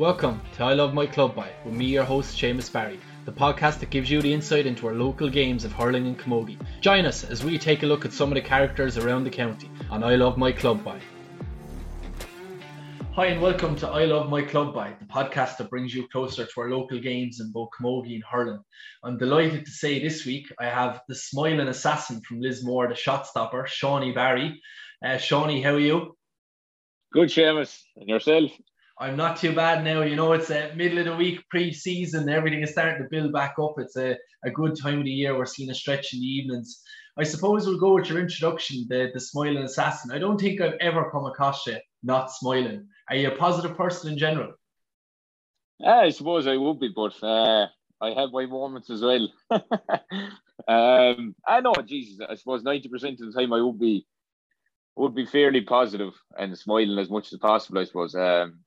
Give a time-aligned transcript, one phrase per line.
[0.00, 3.80] Welcome to I Love My Club by with me, your host Seamus Barry, the podcast
[3.80, 6.58] that gives you the insight into our local games of hurling and camogie.
[6.80, 9.70] Join us as we take a look at some of the characters around the county
[9.90, 10.98] on I Love My Club by.
[13.12, 16.46] Hi and welcome to I Love My Club by, the podcast that brings you closer
[16.46, 18.62] to our local games in both camogie and hurling.
[19.04, 23.26] I'm delighted to say this week I have the smiling assassin from Lismore, the shot
[23.26, 24.62] stopper, Seanie Barry.
[25.04, 26.16] Uh, Seanie, how are you?
[27.12, 27.82] Good, Seamus.
[27.96, 28.50] And yourself?
[29.00, 30.02] I'm not too bad now.
[30.02, 32.28] You know, it's a middle of the week, pre-season.
[32.28, 33.76] Everything is starting to build back up.
[33.78, 35.36] It's a, a good time of the year.
[35.36, 36.82] We're seeing a stretch in the evenings.
[37.18, 40.12] I suppose we'll go with your introduction, the, the smiling assassin.
[40.12, 42.88] I don't think I've ever come across you not smiling.
[43.08, 44.52] Are you a positive person in general?
[45.78, 47.68] Yeah, I suppose I would be, but uh,
[48.02, 49.28] I have my moments as well.
[50.68, 52.20] um, I know, Jesus.
[52.28, 54.06] I suppose ninety percent of the time I would be
[54.96, 57.80] would be fairly positive and smiling as much as possible.
[57.80, 58.14] I suppose.
[58.14, 58.60] Um,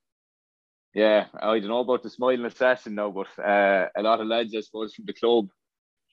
[0.94, 4.54] yeah, I don't know about the smiling assassin now, but uh, a lot of lads,
[4.54, 5.48] I suppose, from the club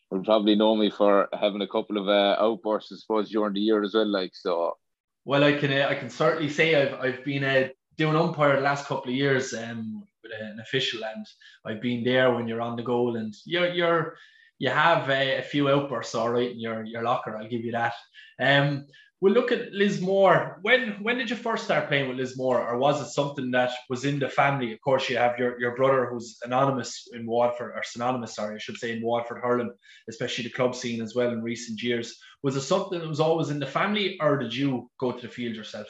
[0.09, 3.61] will probably know me for having a couple of uh, outbursts, I suppose, during the
[3.61, 4.07] year as well.
[4.07, 4.77] Like so.
[5.23, 8.61] Well, I can uh, I can certainly say I've I've been uh, doing umpire the
[8.61, 11.25] last couple of years um, with an official, and
[11.65, 14.17] I've been there when you're on the goal, and you're you're
[14.57, 17.37] you have a, a few outbursts all right in your your locker.
[17.37, 17.93] I'll give you that.
[18.39, 18.87] Um,
[19.21, 20.59] we'll look at Lismore.
[20.63, 24.03] When when did you first start playing with Lismore, or was it something that was
[24.03, 24.73] in the family?
[24.73, 28.59] Of course, you have your, your brother who's anonymous in Waterford, or synonymous, sorry, I
[28.59, 29.71] should say, in Waterford hurling,
[30.09, 32.19] especially the club scene as well in recent years.
[32.43, 35.31] Was it something that was always in the family, or did you go to the
[35.31, 35.87] field yourself?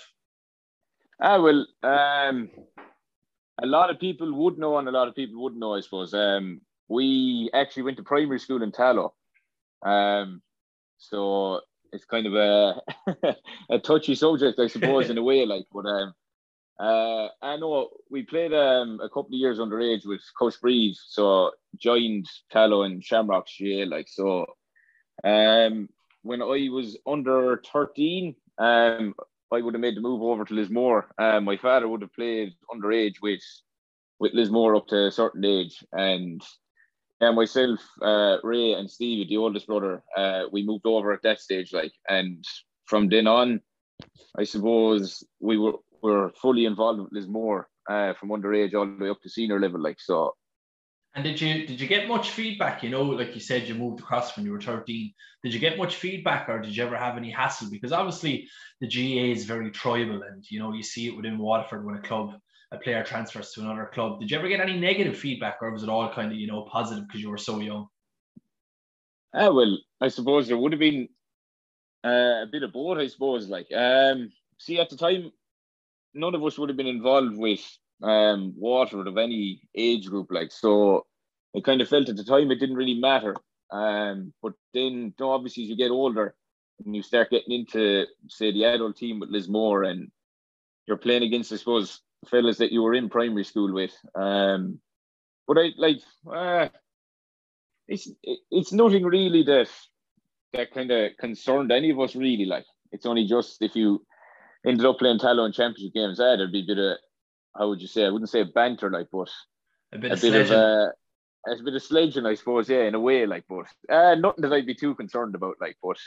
[1.22, 2.50] Ah, well, um,
[3.62, 6.14] a lot of people would know, and a lot of people wouldn't know, I suppose.
[6.14, 9.14] Um, we actually went to primary school in Tallow.
[9.84, 10.42] Um,
[10.98, 12.82] so it's kind of a
[13.70, 15.46] a touchy subject, I suppose, in a way.
[15.46, 16.14] Like, but um,
[16.80, 21.52] uh, I know we played um a couple of years underage with Cois Bríde, so
[21.78, 23.86] joined Tallow and Shamrocks GAA.
[23.88, 24.46] Like, so
[25.24, 25.90] um,
[26.24, 29.16] when I was under thirteen, um,
[29.52, 31.08] I would have made the move over to Lismore.
[31.18, 33.44] Um, my father would have played underage with
[34.20, 36.42] with Lismore up to a certain age, and
[37.22, 41.40] yeah, myself, uh, Ray, and Stevie, the oldest brother, uh, we moved over at that
[41.40, 42.44] stage, like, and
[42.86, 43.62] from then on,
[44.38, 49.10] I suppose we were were fully involved with Lismore uh, from underage all the way
[49.12, 50.34] up to senior level, like so.
[51.14, 52.82] And did you did you get much feedback?
[52.82, 55.14] You know, like you said, you moved across when you were thirteen.
[55.44, 57.70] Did you get much feedback, or did you ever have any hassle?
[57.70, 58.48] Because obviously
[58.80, 62.02] the GAA is very tribal, and you know you see it within Waterford when a
[62.02, 62.40] club
[62.72, 64.20] a player transfers to another club.
[64.20, 66.64] Did you ever get any negative feedback, or was it all kind of you know
[66.72, 67.88] positive because you were so young?
[69.34, 71.08] Uh, well, I suppose there would have been
[72.04, 72.98] uh, a bit of both.
[72.98, 75.32] I suppose, like, um, see, at the time,
[76.14, 77.62] none of us would have been involved with
[78.02, 81.06] um of any age group, like, so
[81.56, 83.36] I kind of felt at the time it didn't really matter.
[83.72, 86.36] Um, but then, know, obviously, as you get older
[86.84, 90.12] and you start getting into, say, the adult team with Lismore, and
[90.88, 93.94] you're playing against, I suppose, fellas that you were in primary school with.
[94.16, 94.80] Um,
[95.48, 96.02] but I like
[96.32, 96.70] uh,
[97.88, 98.10] it's
[98.50, 99.70] it's nothing really that
[100.54, 102.46] that kind of concerned any of us really.
[102.46, 104.06] Like it's only just if you
[104.66, 106.98] ended up playing Tallow in championship games, ah, there'd be a bit of
[107.58, 108.06] how would you say?
[108.06, 109.30] I wouldn't say banter like, but
[109.94, 110.88] a bit, a of, bit of uh,
[111.48, 112.70] a bit of sledging, I suppose.
[112.70, 115.56] Yeah, in a way, like, but uh, nothing that I'd be too concerned about.
[115.60, 115.98] Like, but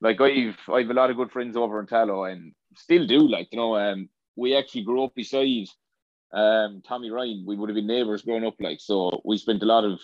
[0.00, 3.28] like I've I've a lot of good friends over in Tallow and still do.
[3.28, 4.08] Like, you know, um,
[4.40, 5.68] we actually grew up beside
[6.32, 7.44] um, Tommy Ryan.
[7.46, 9.20] We would have been neighbours growing up, like so.
[9.24, 10.00] We spent a lot of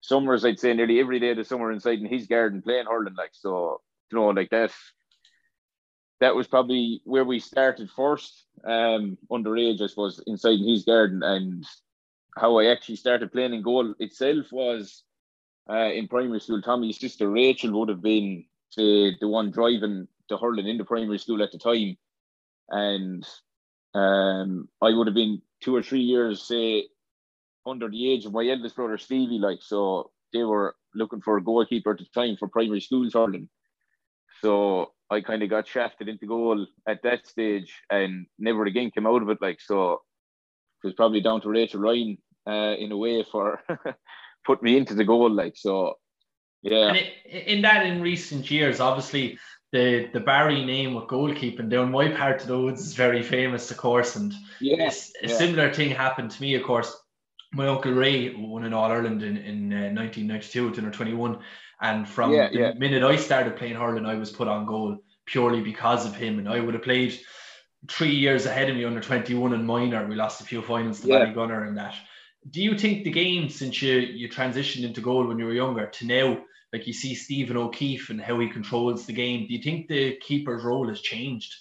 [0.00, 3.14] summers, I'd say, nearly every day of the summer inside in his garden playing hurling,
[3.14, 3.80] like so.
[4.10, 4.72] You know, like that.
[6.20, 11.22] That was probably where we started first, um, underage, I suppose, inside in his garden,
[11.22, 11.64] and
[12.36, 15.04] how I actually started playing in goal itself was
[15.70, 16.60] uh, in primary school.
[16.60, 21.18] Tommy's sister Rachel would have been say, the one driving the hurling in the primary
[21.18, 21.96] school at the time
[22.68, 23.26] and
[23.94, 26.88] um, I would have been two or three years, say,
[27.66, 29.38] under the age of my eldest brother Stevie.
[29.38, 33.48] Like, so they were looking for a goalkeeper at the time for primary school hurling.
[34.42, 39.06] So I kind of got shafted into goal at that stage, and never again came
[39.06, 39.38] out of it.
[39.40, 40.02] Like, so
[40.82, 43.60] it was probably down to Rachel Ryan uh, in a way for
[44.44, 45.30] put me into the goal.
[45.30, 45.94] Like, so
[46.62, 46.88] yeah.
[46.88, 49.38] And it, in that, in recent years, obviously
[49.74, 53.72] the the Barry name with goalkeeping down my part of the woods is very famous,
[53.72, 54.14] of course.
[54.14, 55.36] And yes, a yeah.
[55.36, 56.96] similar thing happened to me, of course.
[57.52, 61.38] My uncle Ray won in All Ireland in, in uh, 1992 to 21.
[61.80, 62.72] And from yeah, the yeah.
[62.74, 66.38] minute I started playing hurling, I was put on goal purely because of him.
[66.38, 67.18] And I would have played
[67.88, 70.06] three years ahead of me under 21 and minor.
[70.06, 71.26] We lost a few finals to Yeah.
[71.26, 71.94] Ballygunner and that.
[72.48, 75.86] Do you think the game since you you transitioned into goal when you were younger
[75.86, 76.44] to now,
[76.74, 80.16] like you see Stephen O'Keeffe and how he controls the game, do you think the
[80.16, 81.54] keeper's role has changed?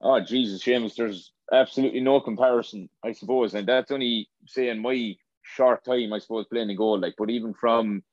[0.00, 5.84] Oh Jesus, Seamus, there's absolutely no comparison, I suppose, and that's only saying my short
[5.84, 7.00] time, I suppose, playing a goal.
[7.00, 8.04] Like, but even from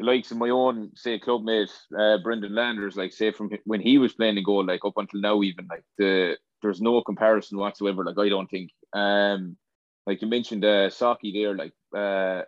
[0.00, 3.96] the likes of my own, say, clubmate uh, Brendan Landers, like, say, from when he
[3.98, 8.04] was playing a goal, like up until now, even like the there's no comparison whatsoever.
[8.04, 8.72] Like, I don't think.
[8.92, 9.56] Um,
[10.04, 12.42] like you mentioned, uh, Socky there, like, uh,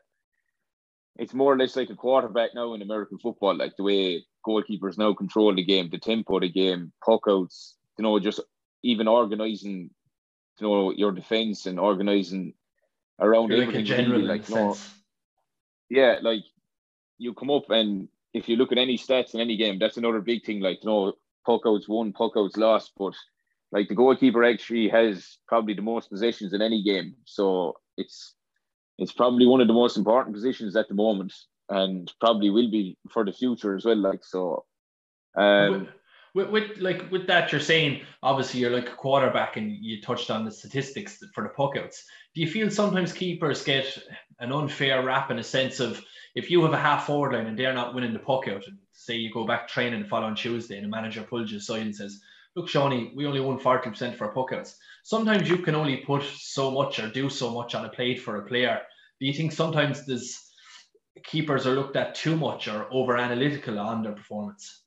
[1.17, 3.57] it's more or less like a quarterback now in American football.
[3.57, 7.77] Like the way goalkeepers now control the game, the tempo of the game, puck outs,
[7.99, 8.41] you know, just
[8.83, 9.91] even organizing,
[10.59, 12.55] you know, your defense and organizing
[13.21, 13.85] around like a everything.
[13.85, 14.77] general like, you know,
[15.91, 16.45] yeah, like
[17.19, 20.21] you come up and if you look at any stats in any game, that's another
[20.21, 20.61] big thing.
[20.61, 21.13] Like, you know,
[21.45, 23.15] puck outs won, puck outs lost, but
[23.73, 27.17] like the goalkeeper actually has probably the most possessions in any game.
[27.25, 28.35] So it's
[29.01, 31.33] it's probably one of the most important positions at the moment
[31.69, 33.97] and probably will be for the future as well.
[33.97, 34.65] Like so
[35.37, 35.89] um
[36.35, 40.31] with, with, like with that you're saying obviously you're like a quarterback and you touched
[40.31, 42.05] on the statistics for the puck outs
[42.35, 43.99] do you feel sometimes keepers get
[44.39, 46.03] an unfair rap in a sense of
[46.35, 48.79] if you have a half forward line and they're not winning the puck out and
[48.93, 51.95] say you go back training the following Tuesday and the manager pulls you aside and
[51.95, 52.21] says
[52.55, 56.23] look Seanie we only won 40% for our puck outs sometimes you can only put
[56.23, 58.81] so much or do so much on a plate for a player
[59.21, 60.39] do you think sometimes there's
[61.25, 64.85] keepers are looked at too much or over analytical on their performance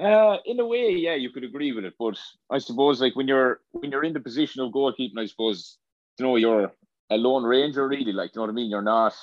[0.00, 2.18] Uh, in a way, yeah, you could agree with it, but
[2.50, 5.76] I suppose like when you're when you're in the position of goalkeeping, I suppose
[6.18, 6.72] you know you're
[7.10, 8.12] a lone ranger, really.
[8.12, 8.70] Like you know what I mean.
[8.70, 9.14] You're not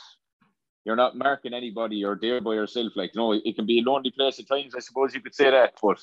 [0.85, 1.95] you're not marking anybody.
[1.97, 2.93] You're there by yourself.
[2.95, 4.75] Like you know, it can be a lonely place at times.
[4.75, 5.99] I suppose you could say that, but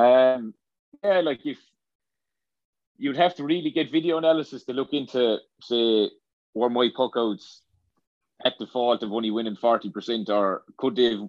[0.00, 0.54] um,
[1.02, 1.58] yeah, like if
[2.98, 6.10] you'd have to really get video analysis to look into, say,
[6.54, 7.62] were my puck outs
[8.44, 11.28] at the fault of only winning forty percent, or could they have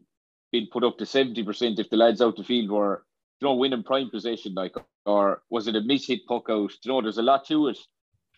[0.51, 3.05] been put up to 70% if the lads out the field were,
[3.39, 4.75] you know, winning prime possession, like,
[5.05, 6.71] or was it a miss-hit puck out?
[6.83, 7.77] You know, there's a lot to it.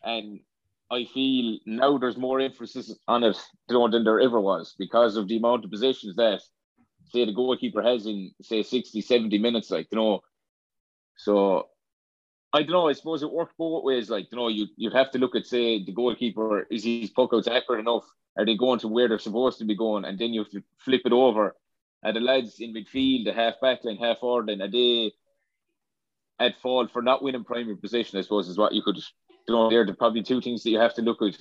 [0.04, 0.42] And
[0.92, 3.38] I feel now there's more emphasis on it,
[3.69, 6.42] you know, than there ever was because of the amount of possessions that,
[7.06, 10.22] say, the goalkeeper has in, say, 60, 70 minutes, like, you know.
[11.16, 11.69] So,
[12.53, 14.09] I don't know, I suppose it worked both ways.
[14.09, 17.31] Like, you know, you, you'd have to look at, say, the goalkeeper, is his puck
[17.33, 18.03] outs accurate enough?
[18.38, 20.06] Are they going to where they're supposed to be going?
[20.06, 21.56] And then you have to flip it over
[22.03, 25.12] and the lads in midfield, the half back line, half forward line, are they
[26.39, 28.18] at fault for not winning primary position?
[28.18, 30.80] I suppose is what you could, you know, there are probably two things that you
[30.80, 31.38] have to look at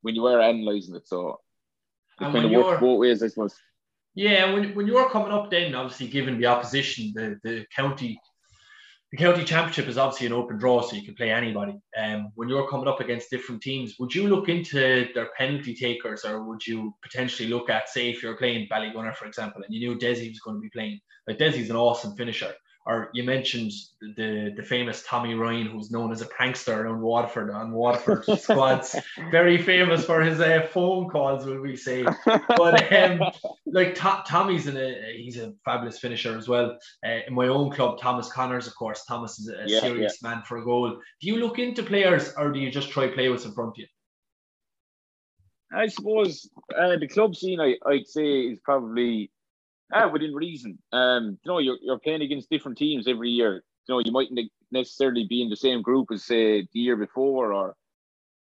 [0.00, 1.06] when you are analysing it.
[1.06, 1.40] So
[2.20, 3.54] it And kind of works both ways, I suppose.
[4.14, 8.18] Yeah, when, when you're coming up, then obviously given the opposition, the, the county,
[9.14, 11.78] the county championship is obviously an open draw, so you can play anybody.
[11.96, 16.24] Um, when you're coming up against different teams, would you look into their penalty takers,
[16.24, 19.88] or would you potentially look at, say, if you're playing Ballygunner, for example, and you
[19.88, 22.52] knew Desi was going to be playing, like Desi's an awesome finisher.
[22.86, 27.50] Or you mentioned the the famous Tommy Ryan, who's known as a prankster around Waterford
[27.50, 28.94] on Waterford squads,
[29.30, 32.04] very famous for his uh, phone calls, would we say?
[32.54, 33.20] But um,
[33.66, 36.78] like To- Tommy's in a he's a fabulous finisher as well.
[37.04, 40.42] Uh, in my own club, Thomas Connors, of course, Thomas is a Yeah, serious man
[40.42, 40.90] for a goal.
[40.90, 43.78] Do you look into players or do you just try play what's in front of
[43.78, 43.86] you?
[45.72, 49.30] I suppose uh, the club scene, I, I'd say, is probably
[49.94, 50.78] uh, within reason.
[50.92, 53.64] Um, you know, you're, you're playing against different teams every year.
[53.88, 57.52] You know, you mightn't necessarily be in the same group as, say, the year before,
[57.52, 57.76] or,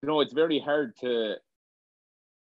[0.02, 1.34] you know, it's very hard to,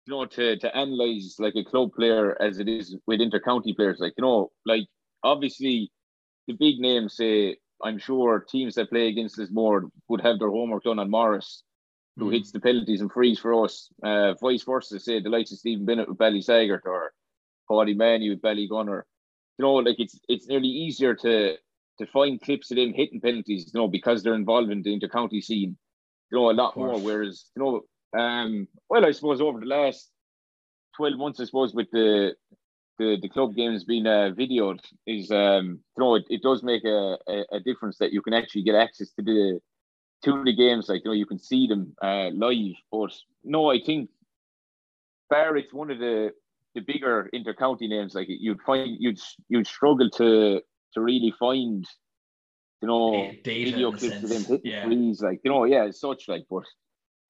[0.07, 3.99] you know, to, to analyze like a club player as it is with intercounty players.
[4.01, 4.87] Like, you know, like
[5.23, 5.91] obviously
[6.47, 10.51] the big names, say, I'm sure teams that play against us more would have their
[10.51, 11.63] homework done on Maurice
[12.17, 12.33] who Mm.
[12.35, 13.89] hits the penalties and frees for us.
[14.03, 17.13] Uh, vice versa, say the likes of Stephen Bennett with Ballysaggart or
[17.71, 19.03] Pauric Mahony with Ballygunner.
[19.59, 21.57] You know, like it's it's nearly easier to
[21.99, 25.43] to find clips of them hitting penalties, you know, because they're involved in the intercounty
[25.43, 25.77] scene,
[26.31, 26.99] you know, a lot more.
[26.99, 30.11] Whereas, you know, um, well, I suppose over the last
[30.97, 32.35] twelve months, I suppose with the
[32.99, 36.85] the, the club games being uh, videoed is um you know it, it does make
[36.85, 39.59] a, a, a difference that you can actually get access to the
[40.23, 43.11] to the games like you know you can see them uh, live but
[43.43, 44.11] no I think
[45.31, 46.33] Barrett's one of the
[46.75, 50.61] the bigger intercounty names like you'd find you'd you'd struggle to
[50.95, 51.85] to really find
[52.81, 54.85] you know Da- data video clips of them hitting yeah.
[54.85, 56.65] threes like you know yeah as such like but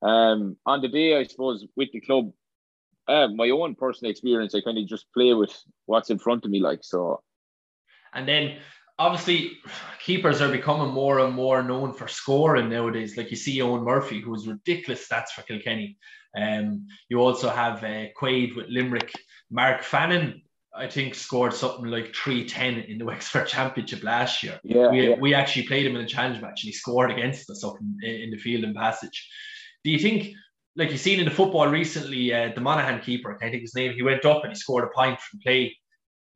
[0.06, 2.32] um on the day I suppose with the club
[3.08, 5.56] uh, my own personal experience I kind of just play with
[5.86, 7.22] what's in front of me like so
[8.12, 8.58] And then
[9.00, 9.58] obviously
[10.04, 13.16] keepers are becoming more and more known for scoring nowadays.
[13.16, 15.96] Like you see Eoin Murphy, who has ridiculous stats for Kilkenny.
[16.36, 19.12] Um, you also have uh, Quaid with Limerick.
[19.50, 20.42] Mark Fanning,
[20.74, 24.60] I think, scored something like 310 in the Wexford Championship last year.
[24.62, 25.16] Yeah we, yeah.
[25.18, 28.10] we actually played him in a challenge match and he scored against us up in,
[28.10, 29.28] in the field and passage.
[29.84, 30.34] Do you think,
[30.76, 33.92] like you've seen in the football recently, uh, the Monaghan keeper, I think his name,
[33.94, 35.74] he went up and he scored a point from play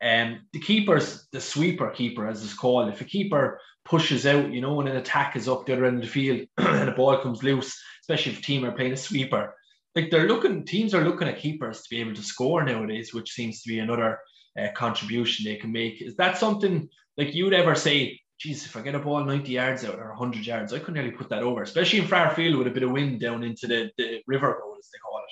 [0.04, 2.90] um, the keeper's the sweeper keeper, as it's called.
[2.90, 5.96] If a keeper pushes out, you know, when an attack is up the other end
[5.96, 8.98] of the field and a ball comes loose, especially if a team are playing a
[8.98, 9.54] sweeper,
[9.94, 13.30] like they're looking, teams are looking at keepers to be able to score nowadays, which
[13.30, 14.18] seems to be another
[14.60, 16.02] uh, contribution they can make.
[16.02, 19.84] Is that something like you'd ever say, geez, if I get a ball 90 yards
[19.84, 22.66] out or 100 yards, I couldn't really put that over, especially in far field with
[22.66, 25.22] a bit of wind down into the, the river goal, as they call it?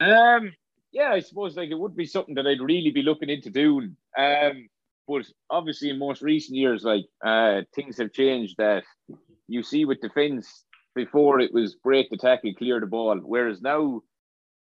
[0.00, 0.52] Um,
[0.90, 3.96] yeah, I suppose like it would be something that I'd really be looking into doing.
[4.18, 4.68] Um,
[5.06, 8.82] but obviously in most recent years, like uh, things have changed that
[9.46, 14.02] you see with defence before it was break the tackle, clear the ball, whereas now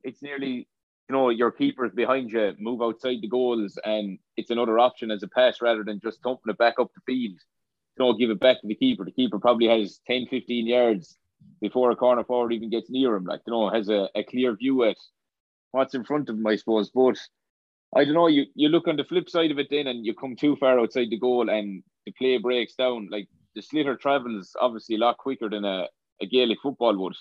[0.03, 0.69] it's nearly
[1.09, 5.23] you know your keepers behind you move outside the goals and it's another option as
[5.23, 7.39] a pass rather than just thumping it back up the field.
[7.99, 9.05] You know, give it back to the keeper.
[9.05, 11.17] The keeper probably has 10, 15 yards
[11.61, 13.25] before a corner forward even gets near him.
[13.25, 14.97] Like, you know, has a, a clear view at
[15.71, 16.91] what's in front of him, I suppose.
[16.91, 17.19] But
[17.95, 20.15] I don't know, you, you look on the flip side of it then and you
[20.15, 23.09] come too far outside the goal and the play breaks down.
[23.11, 25.89] Like the sliotar travels obviously a lot quicker than a,
[26.21, 27.17] a Gaelic football would.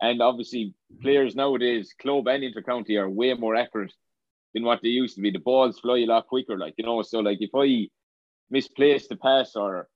[0.00, 3.92] And obviously players nowadays, club and intercounty, are way more accurate
[4.54, 5.30] than what they used to be.
[5.30, 7.02] The balls fly a lot quicker, like you know.
[7.02, 7.88] So like if I
[8.50, 9.88] misplace the pass or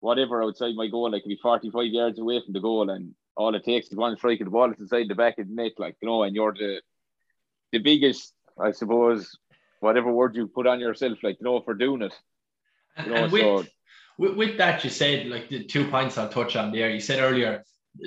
[0.00, 3.64] whatever outside my goal, like be 45 yards away from the goal and all it
[3.64, 5.96] takes is one strike of the ball, it's inside the back of the net, like
[6.00, 6.80] you know, and you're the
[7.72, 9.36] the biggest, I suppose,
[9.80, 12.14] whatever word you put on yourself, like you know, for doing it.
[13.04, 13.66] You know, and with, so,
[14.18, 16.90] with, with that, you said like the two points I'll touch on there.
[16.90, 17.64] You said earlier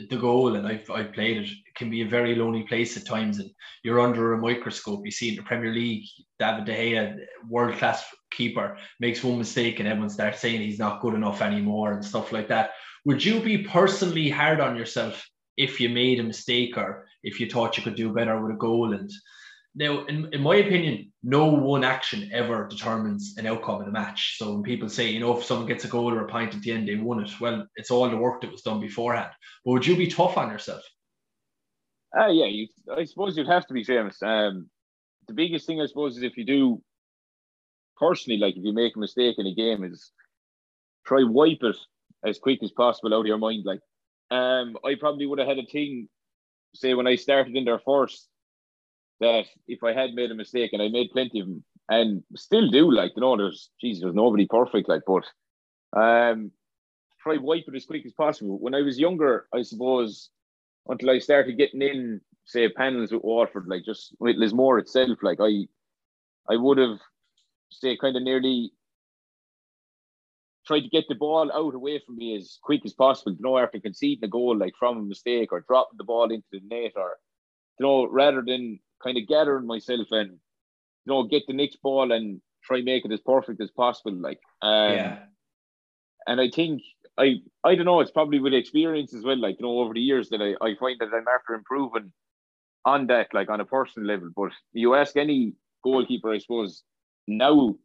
[0.10, 1.50] the goal, and I've I've played it.
[1.50, 3.50] It can be a very lonely place at times, and
[3.84, 5.06] you're under a microscope.
[5.06, 6.06] You see in the Premier League,
[6.40, 7.18] David De Gea,
[7.50, 11.94] world class keeper, makes one mistake, and everyone starts saying he's not good enough anymore
[11.94, 12.72] and stuff like that.
[13.06, 17.50] Would you be personally hard on yourself if you made a mistake or if you
[17.50, 19.12] thought you could do better with a goal and
[19.76, 24.38] now, in, in my opinion, no one action ever determines an outcome in a match.
[24.38, 26.62] So when people say, you know, if someone gets a goal or a point at
[26.62, 27.32] the end, they won it.
[27.40, 29.32] Well, it's all the work that was done beforehand.
[29.66, 30.84] But would you be tough on yourself?
[32.16, 34.22] Uh, yeah, you, I suppose you'd have to be, James.
[34.22, 34.70] Um,
[35.28, 36.82] the biggest thing, I suppose, is if you do
[37.98, 40.12] personally, like if you make a mistake in a game, is
[41.06, 41.78] try wipe it
[42.24, 43.66] as quick as possible out of your mind.
[43.66, 43.82] Like,
[44.30, 46.10] um, I probably would have had a team
[46.76, 48.28] say, when I started in there first,
[49.24, 52.70] that if I had made a mistake, and I made plenty of them, and still
[52.70, 55.24] do, like you know, there's geez, there's nobody perfect, like, but
[56.00, 56.52] um,
[57.22, 58.60] try wipe it as quick as possible.
[58.60, 60.30] When I was younger, I suppose,
[60.88, 65.40] until I started getting in, say, panels with Waterford, like just with Lismore itself, like
[65.42, 65.68] I,
[66.50, 67.00] I would have,
[67.70, 68.72] say, kind of nearly
[70.66, 73.34] tried to get the ball out away from me as quick as possible.
[73.34, 76.48] You know, after conceding a goal, like from a mistake or dropping the ball into
[76.52, 77.18] the net, or
[77.80, 82.12] you know, rather than kind of gathering myself and you know get the next ball
[82.12, 84.14] and try make it as perfect as possible.
[84.14, 85.20] Like, um, yeah.
[86.26, 86.82] And I think
[87.18, 88.00] I I don't know.
[88.00, 89.38] It's probably with experience as well.
[89.38, 92.12] Like you know, over the years that I, I find that I'm after improving
[92.86, 94.30] on that, like on a personal level.
[94.36, 96.84] But you ask any goalkeeper, I suppose
[97.28, 97.76] now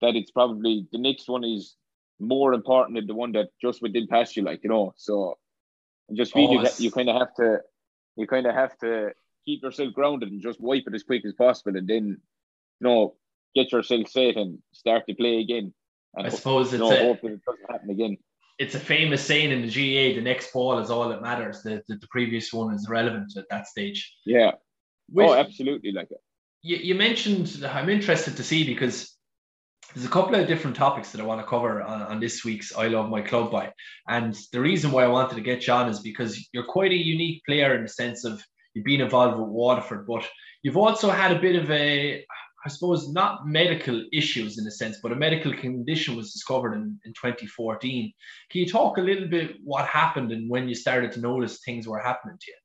[0.00, 1.74] that it's probably the next one is
[2.20, 4.94] more important than the one that just within past you, like you know.
[4.96, 5.38] So
[6.12, 7.58] just feel oh, you, you kind of have to
[8.16, 9.10] you kind of have to
[9.44, 12.20] keep yourself grounded and just wipe it as quick as possible, and then
[12.80, 13.14] you know
[13.54, 15.72] get yourself set and start to play again.
[16.14, 18.18] And I suppose it's know, a, hope that it doesn't happen again.
[18.58, 21.62] It's a famous saying in the GAA: the next ball is all that matters.
[21.62, 24.16] The the, the previous one is irrelevant at that stage.
[24.24, 24.52] Yeah.
[25.10, 26.20] Which, oh, absolutely, like it.
[26.62, 27.64] You, you mentioned.
[27.68, 29.14] I'm interested to see because
[29.94, 32.74] there's a couple of different topics that I want to cover on, on, this week's
[32.74, 33.72] I Love My Club by.
[34.08, 36.96] And the reason why I wanted to get you on is because you're quite a
[36.96, 38.42] unique player in the sense of
[38.74, 40.28] you've been involved with Waterford, but
[40.62, 42.24] you've also had a bit of a,
[42.64, 46.98] I suppose, not medical issues in a sense, but a medical condition was discovered in,
[47.04, 48.12] in 2014.
[48.50, 51.86] Can you talk a little bit what happened and when you started to notice things
[51.86, 52.56] were happening to you?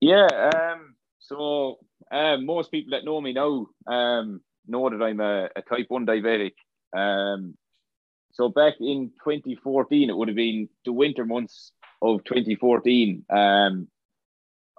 [0.00, 1.78] Yeah, um, so
[2.10, 6.06] um, most people that know me now um, know that I'm a, a type 1
[6.06, 6.52] diabetic.
[6.96, 7.54] Um,
[8.32, 13.24] so back in 2014, it would have been the winter months of 2014.
[13.30, 13.88] Um,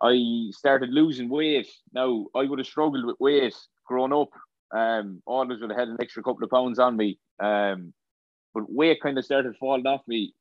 [0.01, 1.67] I started losing weight.
[1.93, 4.29] Now I would have struggled with weight growing up.
[4.75, 7.93] Um, always would have had an extra couple of pounds on me Um,
[8.53, 10.33] but weight kind of started falling off me,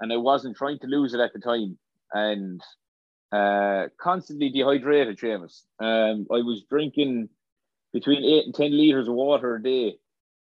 [0.00, 1.78] and I wasn't trying to lose it at the time,
[2.12, 2.60] and
[3.32, 5.62] uh, constantly dehydrated, Seamus.
[5.80, 7.28] Um, I was drinking
[7.92, 9.96] between eight and ten liters of water a day,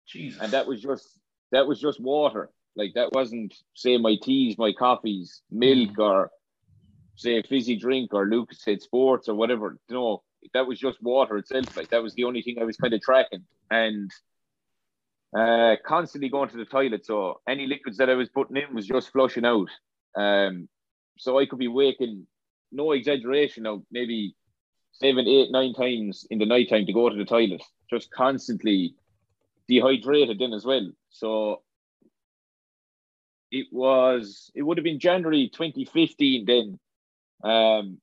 [0.08, 0.40] Jesus.
[0.42, 1.08] and that was just
[1.52, 2.50] that was just water.
[2.76, 5.98] Like that wasn't say my teas, my coffees, milk, Mm.
[5.98, 6.30] or
[7.20, 9.78] say fizzy drink or Lucozade sports or whatever.
[9.88, 10.22] You know,
[10.54, 11.68] that was just water itself.
[11.76, 14.10] Like that was the only thing I was kind of tracking and
[15.36, 17.06] uh, constantly going to the toilet.
[17.06, 19.68] So any liquids that I was putting in was just flushing out.
[20.16, 20.68] Um,
[21.18, 22.26] so I could be waking,
[22.72, 24.34] no exaggeration, now maybe
[24.92, 28.94] seven, eight, nine times in the night time to go to the toilet, just constantly
[29.68, 30.90] dehydrated then as well.
[31.10, 31.62] So
[33.52, 36.78] it was, it would have been January 2015 then.
[37.42, 37.98] Um,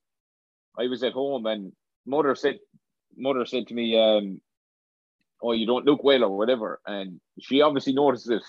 [0.78, 1.72] I was at home and
[2.06, 2.58] mother said,
[3.16, 4.40] mother said to me, um,
[5.42, 6.80] oh, you don't look well or whatever.
[6.86, 8.42] And she obviously noticed it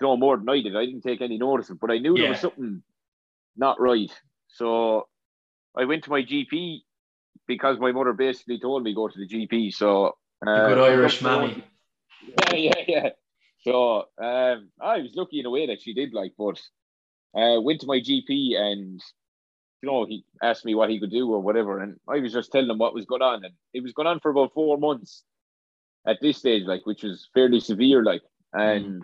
[0.00, 0.76] no more than I did.
[0.76, 2.82] I didn't take any notice of it, but I knew there was something
[3.56, 4.10] not right.
[4.48, 5.08] So
[5.76, 6.80] I went to my GP
[7.46, 9.72] because my mother basically told me go to the GP.
[9.72, 11.64] So uh, good Irish mammy.
[12.36, 13.08] yeah, yeah, yeah.
[13.62, 16.60] So um, I was lucky in a way that she did like, but
[17.36, 19.00] uh, went to my GP and
[19.82, 22.52] you know he asked me what he could do or whatever, and I was just
[22.52, 25.22] telling him what was going on, and it was going on for about four months
[26.06, 29.02] at this stage, like which was fairly severe, like, and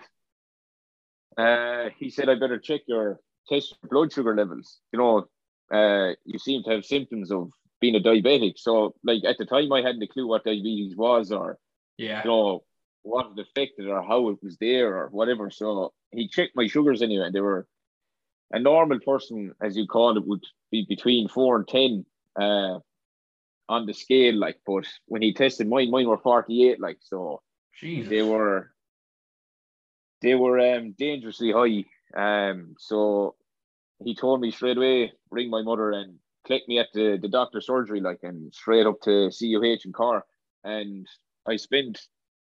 [1.37, 4.79] uh, he said I better check your test your blood sugar levels.
[4.93, 5.26] You know,
[5.73, 7.50] uh, you seem to have symptoms of
[7.81, 8.55] being a diabetic.
[8.57, 11.59] So, like at the time, I hadn't a clue what diabetes was or
[11.99, 12.23] Yeah.
[12.25, 12.64] you know,
[13.02, 15.50] what it affected or how it was there or whatever.
[15.50, 17.67] So he checked my sugars anyway, and they were
[18.52, 22.05] a normal person, as you call it, would be between four and ten
[22.41, 22.81] uh,
[23.69, 24.35] on the scale.
[24.35, 26.81] Like, but when he tested mine, mine were forty eight.
[26.81, 27.43] Like, so
[27.79, 28.11] Jesus.
[28.11, 28.73] they were
[30.23, 31.85] they were um, dangerously high.
[32.14, 33.37] Um, so
[34.05, 37.67] he told me straight away, ring my mother and collect me at the, the doctor's
[37.67, 40.25] surgery, like, and straight up to CUH in Cork.
[40.65, 41.06] And
[41.47, 42.00] I spent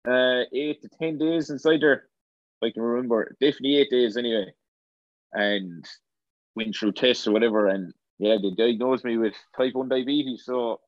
[0.07, 2.07] uh, eight to ten days inside there.
[2.61, 4.53] if I can remember, definitely eight days anyway.
[5.33, 5.85] And
[6.55, 10.43] went through tests or whatever, and yeah, they diagnosed me with type one diabetes.
[10.45, 10.81] So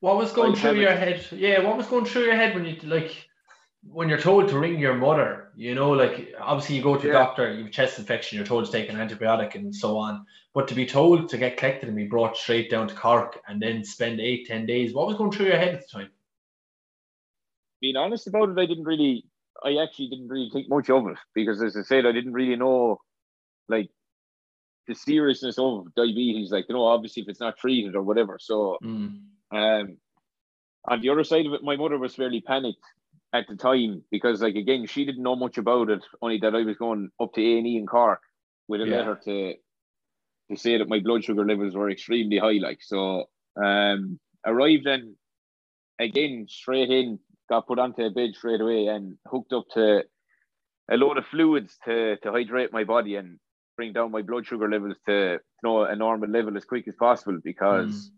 [0.00, 1.26] What was going I through your head?
[1.32, 3.28] Yeah, what was going through your head when you like
[3.84, 5.50] when you're told to ring your mother?
[5.56, 7.12] You know, like obviously you go to a Yeah.
[7.12, 10.24] doctor, you have chest infection, you're told to take an antibiotic and so on.
[10.54, 13.60] But to be told to get collected and be brought straight down to Cork and
[13.60, 16.10] then spend eight, ten days, what was going through your head at the time?
[17.80, 19.24] being honest about it, I didn't really,
[19.64, 22.56] I actually didn't really think much of it because, as I said, I didn't really
[22.56, 23.00] know
[23.68, 23.90] like
[24.88, 26.50] the seriousness of diabetes.
[26.50, 28.38] Like, you know, obviously if it's not treated or whatever.
[28.40, 29.20] So, Mm.
[29.52, 29.98] um,
[30.88, 32.84] on the other side of it, my mother was fairly panicked
[33.32, 36.62] at the time because, like, again, she didn't know much about it, only that I
[36.62, 38.20] was going up to A and E in Cork
[38.68, 38.96] with a Yeah.
[38.96, 39.54] letter to
[40.50, 42.58] to say that my blood sugar levels were extremely high.
[42.60, 43.30] Like, so,
[43.62, 45.16] um, arrived and
[46.00, 50.04] again straight in, got put onto a bed straight away and hooked up to
[50.90, 53.38] a load of fluids to to hydrate my body and
[53.76, 56.94] bring down my blood sugar levels to you know a normal level as quick as
[56.96, 58.10] possible because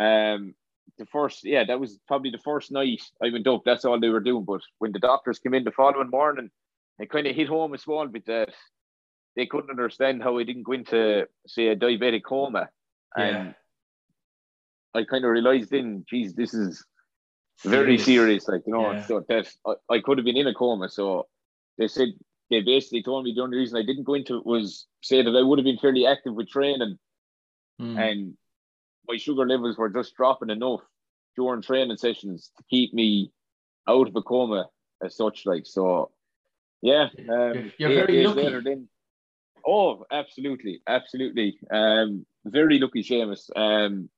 [0.00, 0.54] um
[0.98, 4.08] the first yeah that was probably the first night I went up that's all they
[4.08, 6.50] were doing but when the doctors came in the following morning
[6.98, 8.50] it kind of hit home a small bit that
[9.36, 12.68] they couldn't understand how I didn't go into say a diabetic coma
[13.16, 13.24] Yeah.
[13.24, 13.54] and
[14.94, 16.84] I kind of realized then geez this is
[17.64, 18.04] very Serious.
[18.04, 19.02] serious like you know Yeah.
[19.06, 21.26] so that I, I could have been in a coma so
[21.76, 22.08] they said
[22.50, 25.36] they basically told me the only reason I didn't go into it was say that
[25.36, 26.98] I would have been fairly active with training
[27.80, 27.96] Mm.
[27.96, 28.36] and
[29.08, 30.80] my sugar levels were just dropping enough
[31.36, 33.30] during training sessions to keep me
[33.86, 34.68] out of a coma
[35.00, 36.10] as such like so
[36.82, 38.60] yeah um, You're- you're very lucky.
[38.64, 38.88] then
[39.64, 44.08] oh absolutely absolutely um very lucky Seamus um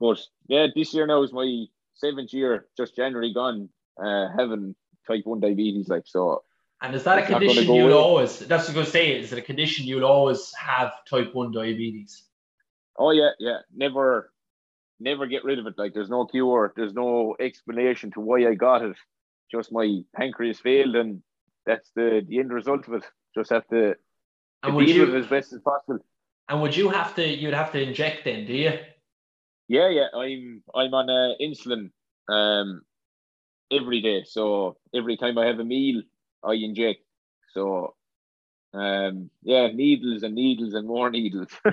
[0.00, 1.64] but yeah this year now is my
[1.94, 3.68] seventh year just January gone
[4.02, 4.74] uh having
[5.06, 6.42] type 1 diabetes like so
[6.82, 8.40] And is that a It's gonna condition you'll always?
[8.40, 9.20] That's what I was going to say.
[9.20, 12.24] Is it a condition you'll always have type one diabetes?
[12.98, 13.58] Oh yeah, yeah.
[13.74, 14.32] Never,
[14.98, 15.74] never get rid of it.
[15.78, 16.72] Like there's no cure.
[16.76, 18.96] There's no explanation to why I got it.
[19.50, 21.22] Just my pancreas failed, and
[21.66, 23.04] that's the the end result of it.
[23.34, 23.94] Just have to,
[24.64, 25.04] And would you?
[25.04, 26.04] it as best as possible.
[26.48, 27.26] And would you have to?
[27.26, 28.72] You'd have to inject then, do you?
[29.68, 30.08] Yeah, yeah.
[30.14, 31.90] I'm I'm on uh, insulin
[32.28, 32.82] um
[33.70, 34.24] every day.
[34.26, 36.02] So every time I have a meal,
[36.44, 37.00] I inject.
[37.54, 37.94] So
[38.74, 41.48] um yeah, needles and needles and more needles.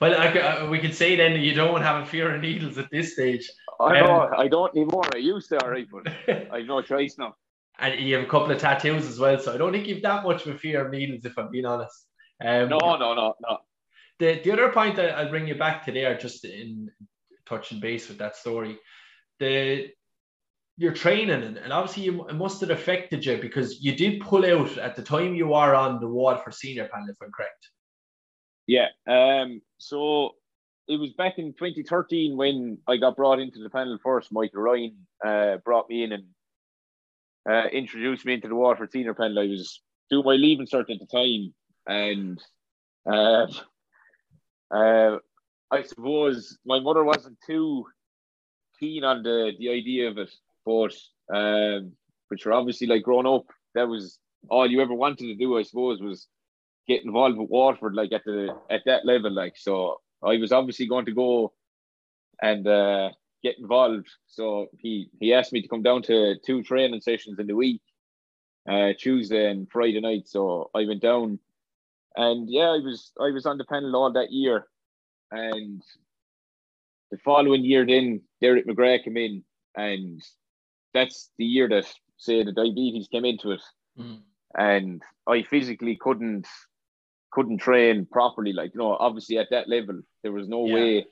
[0.00, 2.88] Well, I, uh, we could say then you don't have a fear of needles at
[2.90, 3.50] this stage.
[3.80, 5.04] I Um, know I don't need more.
[5.12, 6.06] I used to, alright, but
[6.52, 7.34] I've no choice now.
[7.80, 10.24] And you have a couple of tattoos as well, so I don't think you've that
[10.24, 12.06] much of a fear of needles, if I'm being honest.
[12.44, 13.58] Um, no, no, no, no.
[14.20, 16.90] The, the other point that I'll bring you back to there, just in
[17.46, 18.78] touching base with that story,
[19.38, 19.88] the
[20.78, 24.46] your training and, and obviously you, it must have affected you because you did pull
[24.46, 27.68] out at the time you are on the ward for senior panel, if I'm correct.
[28.68, 28.86] Yeah.
[29.08, 29.60] Um.
[29.78, 30.36] So
[30.86, 34.30] it was back in 2013 when I got brought into the panel first.
[34.30, 36.24] Michael Ryan uh, brought me in and
[37.50, 39.40] uh, introduced me into the Waterford senior panel.
[39.40, 41.54] I was doing my leaving cert at the time,
[41.88, 42.40] and
[43.10, 43.46] uh,
[44.70, 45.18] uh,
[45.72, 47.84] I suppose my mother wasn't too
[48.78, 50.30] keen on the the idea of it,
[50.68, 50.92] but
[51.34, 51.92] um,
[52.28, 54.18] which were obviously like growing up, that was
[54.50, 56.28] all you ever wanted to do, I suppose, was
[56.86, 60.00] get involved with Waterford, like at the at that level, like so.
[60.22, 61.52] I was obviously going to go
[62.42, 63.10] and uh,
[63.42, 64.08] get involved.
[64.26, 67.80] So he he asked me to come down to two training sessions in the week,
[68.68, 70.28] uh, Tuesday and Friday night.
[70.28, 71.38] So I went down,
[72.16, 74.66] and yeah, I was I was on the panel all that year,
[75.30, 75.82] and
[77.10, 79.44] the following year, then Derek McGrath came in,
[79.76, 80.20] and
[80.94, 83.62] that's the year that say the diabetes came into it,
[83.98, 84.20] mm.
[84.56, 86.46] and I physically couldn't
[87.30, 88.52] couldn't train properly.
[88.52, 90.74] Like you know, obviously at that level, there was no yeah.
[90.74, 91.06] way.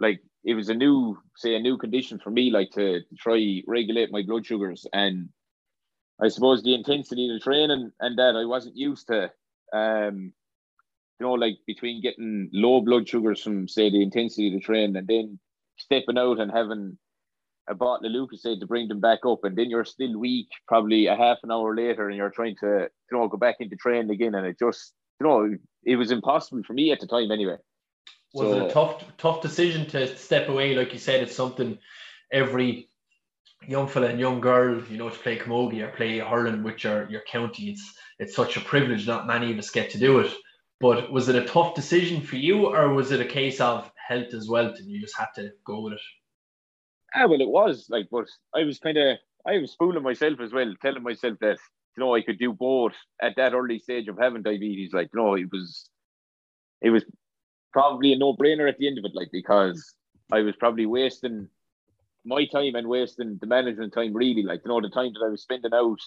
[0.00, 3.62] Like it was a new, say, a new condition for me, like to, to try
[3.66, 5.28] regulate my blood sugars, and
[6.20, 9.30] I suppose the intensity of the training and that I wasn't used to.
[9.72, 10.32] Um,
[11.18, 14.96] you know, like between getting low blood sugars from say the intensity of the train
[14.96, 15.38] and then
[15.78, 16.98] stepping out and having
[17.68, 21.06] a bottle of Lucozade to bring them back up, and then you're still weak, probably
[21.06, 24.10] a half an hour later, and you're trying to you know go back into training
[24.10, 27.56] again, and it just you know it was impossible for me at the time anyway.
[28.34, 30.74] Was so, it a uh, tough tough decision to step away?
[30.74, 31.78] Like you said, it's something
[32.32, 32.88] every
[33.68, 37.08] young fella and young girl, you know, to play camogie or play hurling with your
[37.10, 37.70] your county.
[37.70, 39.06] It's it's such a privilege.
[39.06, 40.32] Not many of us get to do it.
[40.80, 44.34] But was it a tough decision for you, or was it a case of health
[44.34, 46.00] as well, and you just had to go with it?
[47.14, 50.52] Ah, well, it was like, but I was kind of, I was fooling myself as
[50.52, 51.58] well, telling myself that
[51.96, 54.92] you know I could do both at that early stage of having diabetes.
[54.92, 55.88] Like, you know, it was,
[56.80, 57.04] it was
[57.72, 59.94] probably a no brainer at the end of it, like because
[60.30, 61.48] I was probably wasting
[62.24, 65.28] my time and wasting the management time really, like you know, the time that I
[65.28, 65.98] was spending out,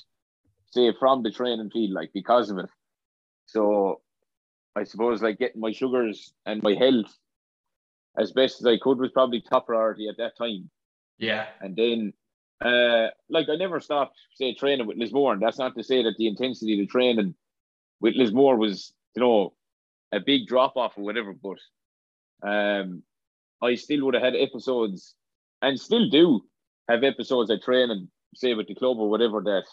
[0.71, 2.69] say from the training field, like because of it.
[3.45, 4.01] So
[4.75, 7.13] I suppose like getting my sugars and my health
[8.17, 10.69] as best as I could was probably top priority at that time.
[11.17, 11.47] Yeah.
[11.61, 12.13] And then
[12.63, 15.37] uh like I never stopped say training with Lismore.
[15.39, 17.35] That's not to say that the intensity of the training
[17.99, 19.53] with Lismore was, you know,
[20.11, 21.57] a big drop off or whatever, but
[22.47, 23.03] um
[23.61, 25.15] I still would have had episodes
[25.61, 26.45] and still do
[26.89, 29.63] have episodes at training, say with the club or whatever that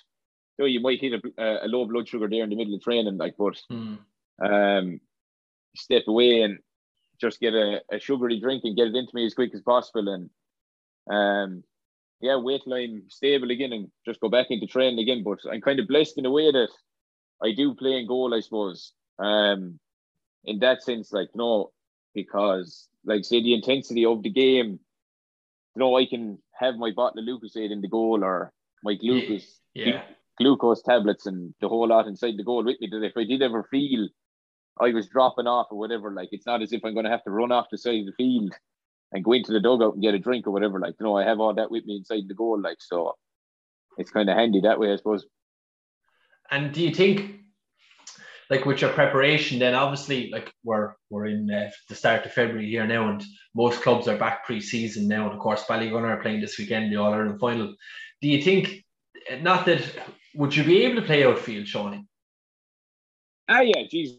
[0.58, 2.82] you know, you might hit a, a low blood sugar there in the middle of
[2.82, 3.98] training, like but mm
[4.42, 5.00] um,
[5.76, 6.58] step away and
[7.20, 10.08] just get a, a sugary drink and get it into me as quick as possible.
[10.08, 10.28] And
[11.10, 11.62] um,
[12.20, 15.22] yeah, wait line stable again and just go back into training again.
[15.24, 16.68] But I'm kind of blessed in a way that
[17.42, 18.92] I do play in goal, I suppose.
[19.18, 19.78] Um,
[20.44, 21.70] in that sense, like no,
[22.14, 24.78] because like say the intensity of the game,
[25.74, 28.52] you know, I can have my bottle of Lucozade in the goal or
[28.84, 30.02] my glucose, yeah.
[30.38, 32.88] glucose tablets and the whole lot inside the goal with me.
[32.90, 34.08] That if I did ever feel
[34.80, 36.12] I was dropping off or whatever.
[36.12, 38.06] Like it's not as if I'm going to have to run off the side of
[38.06, 38.54] the field
[39.12, 40.80] and go into the dugout and get a drink or whatever.
[40.80, 42.60] Like you know, I have all that with me inside the goal.
[42.60, 43.14] Like so,
[43.98, 45.26] it's kind of handy that way, I suppose.
[46.50, 47.40] And do you think,
[48.50, 52.68] like with your preparation, then obviously, like we're we're in uh, the start of February
[52.68, 53.22] here now, and
[53.54, 56.96] most clubs are back pre-season now, and of course, Ballygunner are playing this weekend the
[56.96, 57.74] All Ireland final.
[58.20, 58.84] Do you think,
[59.40, 59.82] not that,
[60.34, 62.06] would you be able to play outfield, Sean?
[63.48, 64.16] Ah, yeah, geez,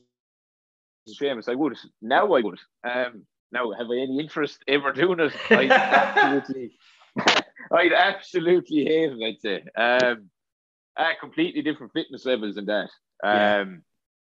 [1.08, 1.78] Seamus, I would.
[2.02, 2.60] Now I would.
[2.84, 5.32] Um, now, have I any interest ever doing it?
[5.50, 6.72] I'd absolutely,
[7.72, 9.24] I'd absolutely hate it.
[9.24, 9.64] I'd say.
[9.76, 10.30] Um,
[10.98, 12.90] at completely different fitness levels than that.
[13.24, 13.66] Um, yeah.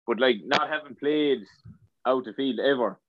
[0.07, 1.39] but like not having played
[2.05, 2.99] out the field ever,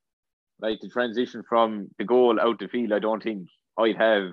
[0.60, 4.32] like the transition from the goal out the field, I don't think I'd have.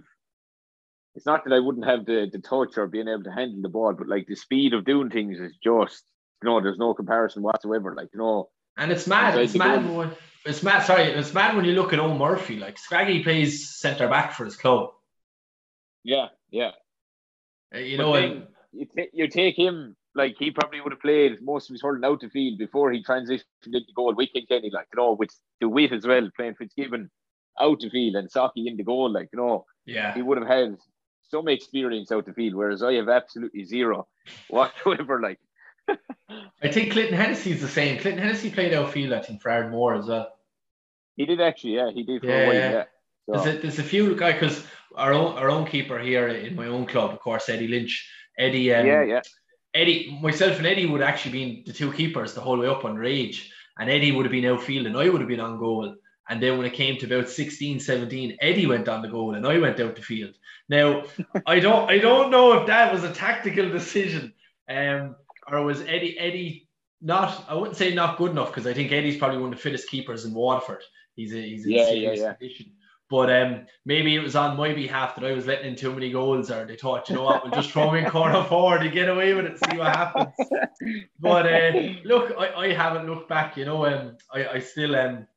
[1.15, 3.69] It's not that I wouldn't have the, the touch or being able to handle the
[3.69, 6.03] ball, but like the speed of doing things is just,
[6.41, 7.93] you know, there's no comparison whatsoever.
[7.95, 9.37] Like, you know, and it's mad.
[9.37, 9.87] It's mad.
[9.87, 10.11] When,
[10.45, 10.83] it's mad.
[10.83, 12.57] Sorry, it's mad when you look at Eoin Murphy.
[12.57, 14.91] Like Scraggy plays centre back for his club.
[16.03, 16.71] Yeah, yeah.
[17.73, 21.41] Uh, you know, then, you, t- you take him like he probably would have played
[21.41, 24.87] most of his hurling out the field before he transitioned into goal with Kenny, like
[24.93, 27.09] you know, with the wit as well, playing Fitzgibbon
[27.59, 30.47] out the field and Socky in the goal, like you know, yeah, he would have
[30.47, 30.77] had
[31.33, 34.07] some experience out the field, whereas I have absolutely zero
[34.49, 35.19] whatsoever.
[35.19, 35.39] Like,
[35.89, 37.99] I think Clinton Hennessy's the same.
[37.99, 40.29] Clinton Hennessy played outfield, I think, for Ardmore as well.
[41.15, 42.83] He did actually, yeah, he did for yeah, a while, yeah.
[43.25, 43.31] So.
[43.43, 44.65] There's, a, there's a few guys because
[44.95, 48.09] our own our own keeper here in my own club, of course, Eddie Lynch.
[48.37, 49.21] Eddie, um, yeah, yeah.
[49.73, 52.95] Eddie, myself and Eddie would actually been the two keepers the whole way up on
[52.95, 55.95] rage, and Eddie would have been outfield and I would have been on goal.
[56.29, 59.45] And then when it came to about 16, 17, Eddie went on the goal and
[59.45, 60.35] I went out the field.
[60.69, 61.03] Now,
[61.45, 64.33] I don't I don't know if that was a tactical decision
[64.69, 65.15] um,
[65.47, 66.69] or was Eddie Eddie
[67.01, 69.61] not I wouldn't say not good enough because I think Eddie's probably one of the
[69.61, 70.83] fittest keepers in Waterford.
[71.15, 72.33] He's a, he's in yeah, serious yeah, yeah.
[72.33, 72.71] condition.
[73.09, 76.11] But um, maybe it was on my behalf that I was letting in too many
[76.11, 79.07] goals, or they thought, you know what, we'll just throw in corner forward to get
[79.07, 80.33] away with it, see what happens.
[81.19, 81.71] But uh,
[82.05, 83.55] look, I, I haven't looked back.
[83.55, 85.27] You know, um, I, I still um,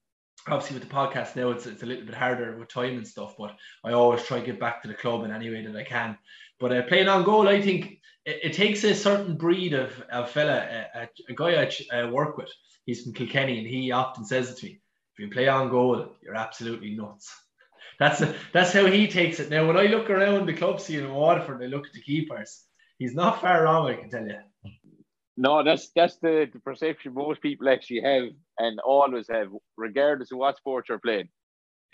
[0.48, 3.34] obviously with the podcast now, it's it's a little bit harder with time and stuff.
[3.36, 5.84] But I always try to get back to the club in any way that I
[5.84, 6.16] can.
[6.58, 10.30] But uh, playing on goal, I think it, it, takes a certain breed of, of
[10.30, 11.54] fella, a, a, guy
[11.92, 12.50] I uh, work with.
[12.84, 14.80] He's from Kilkenny, and he often says it to me:
[15.14, 17.32] "If you play on goal, you're absolutely nuts."
[17.98, 19.48] That's that's how he takes it.
[19.48, 22.64] Now, when I look around the club scene in Waterford, I look at the keepers.
[22.98, 24.38] He's not far wrong, I can tell you.
[25.38, 28.24] No, that's that's the, the perception most people actually have
[28.58, 31.30] and always have, regardless of what sport you're playing.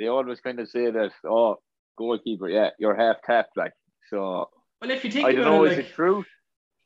[0.01, 1.59] They always kind of say that, oh,
[1.97, 3.73] goalkeeper, yeah, you're half tapped, like
[4.11, 4.49] so.
[4.83, 6.25] Well, if you think I don't know, it, is it true?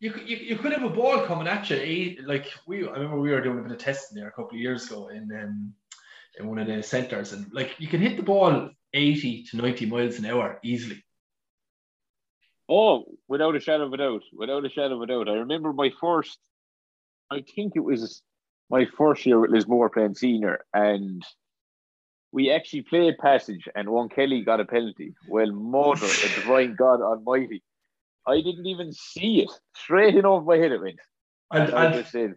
[0.00, 2.18] You, you, you could have a ball coming at you.
[2.26, 4.60] Like we, I remember we were doing a bit of testing there a couple of
[4.60, 5.72] years ago in um,
[6.38, 9.86] in one of the centres, and like you can hit the ball 80 to 90
[9.86, 11.02] miles an hour easily.
[12.68, 14.24] Oh, without a shadow of a doubt.
[14.30, 15.30] Without a shadow of a doubt.
[15.30, 16.38] I remember my first,
[17.30, 18.20] I think it was
[18.68, 21.24] my first year with Lismore playing senior, and
[22.30, 25.14] we actually played passage, and one Kelly got a penalty.
[25.30, 27.62] Well, mother the divine God Almighty.
[28.26, 29.50] I didn't even see it.
[29.74, 31.00] Straight in over my head it went.
[31.52, 32.34] And, and I just said,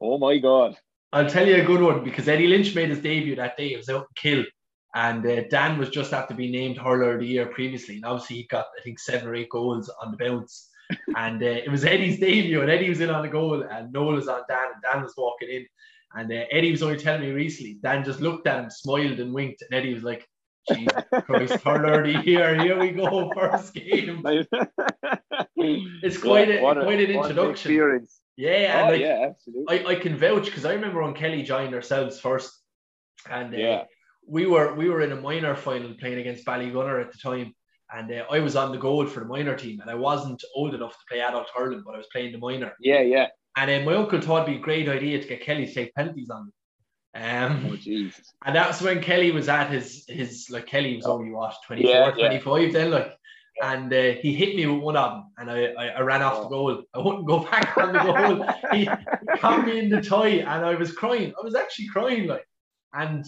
[0.00, 0.76] Oh my God.
[1.12, 3.72] I'll tell you a good one because Eddie Lynch made his debut that day.
[3.72, 4.44] It was out in Kill
[4.94, 7.96] and uh, Dan was just after being named hurler of the year previously.
[7.96, 10.68] And obviously, he got, I think, seven or eight goals on the bounce.
[11.16, 14.14] and uh, it was Eddie's debut, and Eddie was in on the goal, and Noel
[14.14, 15.66] was on Dan, and Dan was walking in.
[16.14, 19.32] And uh, Eddie was only telling me recently, Dan just looked at him, smiled, and
[19.32, 19.62] winked.
[19.62, 20.28] And Eddie was like,
[20.68, 20.92] Jesus
[21.24, 24.22] Christ, of the year, here we go, first game.
[25.56, 27.50] it's quite, a, quite an introduction.
[27.50, 28.20] Experience.
[28.36, 29.84] Yeah, oh, like, yeah, absolutely.
[29.84, 32.52] I, I can vouch because I remember when Kelly joined ourselves first.
[33.28, 33.84] And uh, yeah
[34.26, 37.54] we were we were in a minor final playing against Ballygunner at the time,
[37.94, 40.74] and uh, I was on the goal for the minor team, and I wasn't old
[40.74, 42.72] enough to play adult hurling, but I was playing the minor.
[42.80, 43.28] Yeah, yeah.
[43.56, 45.74] And then uh, my uncle thought it'd be a great idea to get Kelly to
[45.74, 46.52] take penalties on me.
[47.14, 48.10] Um, oh.
[48.46, 52.10] And that's when Kelly was at his his like Kelly was only what 24, yeah,
[52.10, 52.72] 25 yeah.
[52.72, 53.12] then like.
[53.62, 56.38] And uh, he hit me with one of them, and I, I, I ran off
[56.38, 56.42] oh.
[56.44, 56.82] the goal.
[56.94, 58.46] I wouldn't go back on the goal.
[58.72, 61.34] he, he caught me in the tie, and I was crying.
[61.38, 62.46] I was actually crying, like.
[62.94, 63.24] And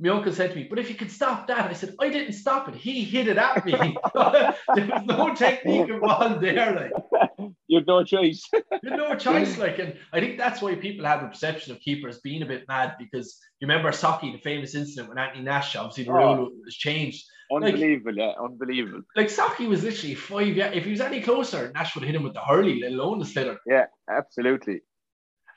[0.00, 2.32] my uncle said to me, but if you could stop that, I said, I didn't
[2.32, 2.74] stop it.
[2.74, 3.72] He hit it at me.
[4.14, 6.90] there was no technique involved there.
[6.90, 8.42] Like you had no choice.
[8.52, 9.58] you had no choice.
[9.58, 12.64] Like, and I think that's why people have a perception of keepers being a bit
[12.66, 16.50] mad because you remember Socky, the famous incident when Anthony Nash, obviously the oh, rule
[16.64, 17.26] was changed.
[17.52, 19.02] Unbelievable, like, yeah, unbelievable.
[19.16, 20.56] Like Socky was literally five.
[20.56, 23.18] Yeah, if he was any closer, Nash would hit him with the hurley, let alone
[23.18, 23.58] the sliotar.
[23.66, 24.80] Yeah, absolutely.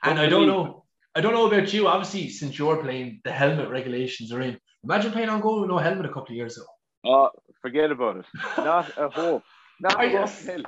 [0.04, 0.83] And I don't know
[1.16, 1.88] I don't know about you.
[1.88, 4.60] Obviously, since you're playing, the helmet regulations are in.
[4.84, 6.66] Imagine playing on goal with no helmet a couple of years ago.
[7.06, 7.30] Oh,
[7.62, 8.26] forget about it.
[8.58, 9.44] Not a hope.
[9.80, 10.66] Not a hope.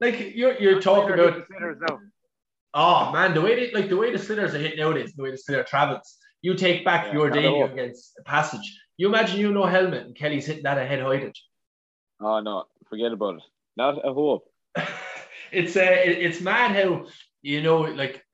[0.00, 1.46] Like you're you're talking about.
[2.72, 5.30] Oh man, the way they like the way the sliotars are hit nowadays, the way
[5.30, 6.16] the sliotar travels.
[6.42, 8.78] You take back yeah, your debut against passage.
[8.96, 11.36] You imagine you no helmet and Kelly's hitting that ahead heighted.
[12.20, 13.42] Oh no, forget about it.
[13.76, 14.44] Not a hope.
[15.52, 17.06] it's uh, it's mad how
[17.42, 18.24] you know like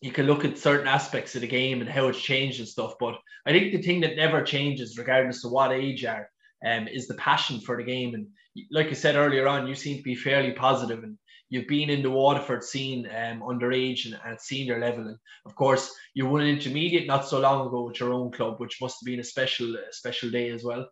[0.00, 2.94] you can look at certain aspects of the game and how it's changed and stuff.
[2.98, 6.30] But I think the thing that never changes, regardless of what age you are,
[6.64, 8.14] um, is the passion for the game.
[8.14, 8.26] And
[8.70, 11.18] like I said earlier on, you seem to be fairly positive and
[11.50, 15.06] you've been in the Waterford scene um, underage and at senior level.
[15.06, 18.58] And of course, you won an intermediate not so long ago with your own club,
[18.58, 20.88] which must have been a special, a special day as well.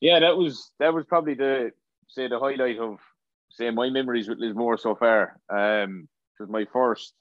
[0.00, 1.72] Yeah, that was that was probably the
[2.06, 2.98] say the highlight of
[3.50, 5.40] say my memories with Lismore so far.
[5.50, 6.08] Um,
[6.38, 7.14] it was my first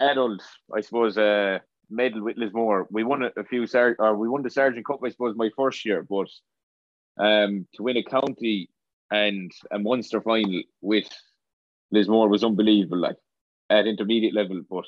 [0.00, 0.42] adult,
[0.74, 1.58] I suppose, uh,
[1.90, 2.86] medal with Lismore.
[2.90, 5.84] We won a, few sar- or we won the Sergeant Cup, I suppose, my first
[5.84, 6.28] year, but
[7.18, 8.70] um, to win a county
[9.10, 11.08] and a Munster final with
[11.90, 13.16] Lismore was unbelievable, like
[13.70, 14.62] at intermediate level.
[14.68, 14.84] But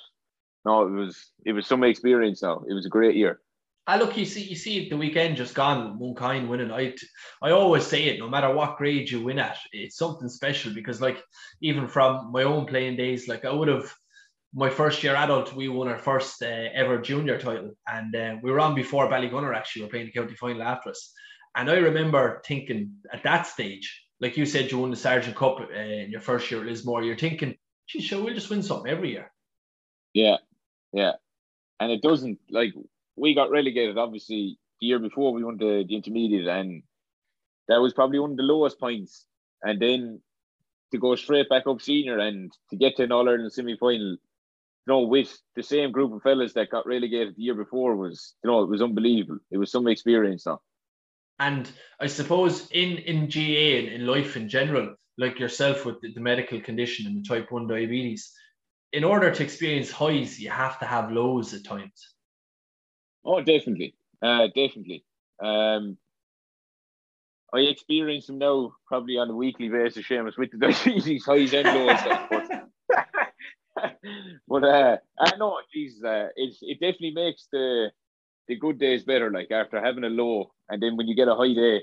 [0.65, 2.43] no, it was it was some experience.
[2.43, 3.41] Now it was a great year.
[3.87, 6.71] I look, you see, you see the weekend just gone, Mooncoin winning.
[6.71, 6.95] I,
[7.41, 11.01] I always say it, no matter what grade you win at, it's something special because,
[11.01, 11.25] like,
[11.63, 13.91] even from my own playing days, like I would have
[14.55, 18.51] my first year adult, we won our first uh, ever junior title, and uh, we
[18.51, 19.55] were on before Ballygunner.
[19.55, 21.13] Actually, we were playing the county final after us,
[21.55, 25.61] and I remember thinking at that stage, like you said, you won the Sergeant Cup
[25.61, 27.03] uh, in your first year at Lismore.
[27.03, 27.57] You're thinking,
[27.87, 29.31] "Gee, sure, we'll just win something every year."
[30.15, 30.37] Yeah,
[30.93, 31.13] yeah,
[31.81, 32.73] and it doesn't like
[33.17, 33.99] we got relegated.
[33.99, 36.83] Obviously, the year before we won the, the intermediate, and
[37.69, 39.27] that was probably one of the lowest points.
[39.63, 40.21] And then
[40.93, 44.17] to go straight back up senior and to get to an All Ireland semi final
[44.89, 48.35] you know, with the same group of fellas that got relegated the year before was,
[48.43, 49.39] you know, it was unbelievable.
[49.51, 50.61] It was some experience now.
[51.39, 51.71] And
[52.01, 56.21] I suppose in in GAA and in life in general, like yourself with the, the
[56.21, 58.33] medical condition and the type one diabetes,
[58.95, 62.15] in order to experience highs, you have to have lows at times.
[63.27, 65.05] Oh, definitely, uh, definitely.
[65.41, 65.99] Um,
[67.53, 71.69] I experience them now probably on a weekly basis, Seamus, with the diabetes highs and
[71.69, 72.01] lows.
[72.31, 72.68] but
[73.79, 77.91] uh, I know, geez, uh, it definitely makes the
[78.49, 79.31] the good days better.
[79.31, 81.83] Like after having a low, and then when you get a high day,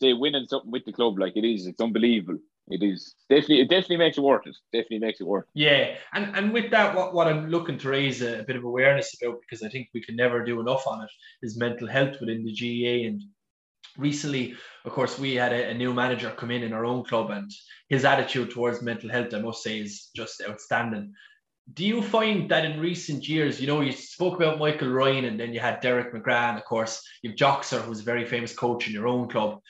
[0.00, 2.38] say winning something with the club, like it is, it's unbelievable.
[2.68, 4.56] It is definitely, it definitely makes it worth it.
[4.72, 5.44] Definitely makes it worth.
[5.54, 5.60] It.
[5.60, 8.64] Yeah, and and with that, what, what I'm looking to raise a, a bit of
[8.64, 11.10] awareness about because I think we can never do enough on it
[11.42, 13.22] is mental health within the GAA and
[14.00, 17.30] recently, of course, we had a, a, new manager come in in our own club,
[17.30, 17.50] and
[17.88, 21.12] his attitude towards mental health, I must say, is just outstanding.
[21.72, 25.38] Do you find that in recent years, you know, you spoke about Michael Ryan, and
[25.38, 28.88] then you had Derek McGrath, and of course, you've Joxer, who's a very famous coach
[28.88, 29.60] in your own club.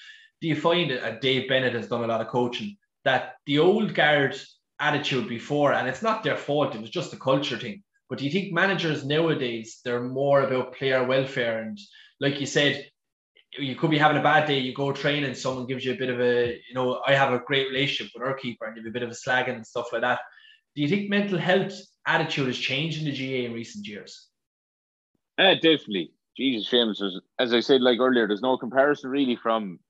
[0.40, 3.58] Do you find that uh, Dave Bennett has done a lot of coaching that the
[3.58, 4.38] old guard
[4.78, 7.82] attitude before, and it's not their fault, it was just a culture thing.
[8.08, 11.78] But do you think managers nowadays they're more about player welfare and
[12.20, 12.86] like you said,
[13.58, 16.08] you could be having a bad day, you go training, someone gives you a bit
[16.08, 18.90] of a, you know, I have a great relationship with our keeper and you have
[18.90, 20.20] a bit of a slagging and stuff like that.
[20.76, 21.72] Do you think mental health
[22.06, 24.28] attitude has changed in the GAA in recent years?
[25.38, 26.12] Uh, definitely.
[26.36, 27.02] Jesus, Seamus,
[27.38, 29.80] as I said like earlier, there's no comparison really from,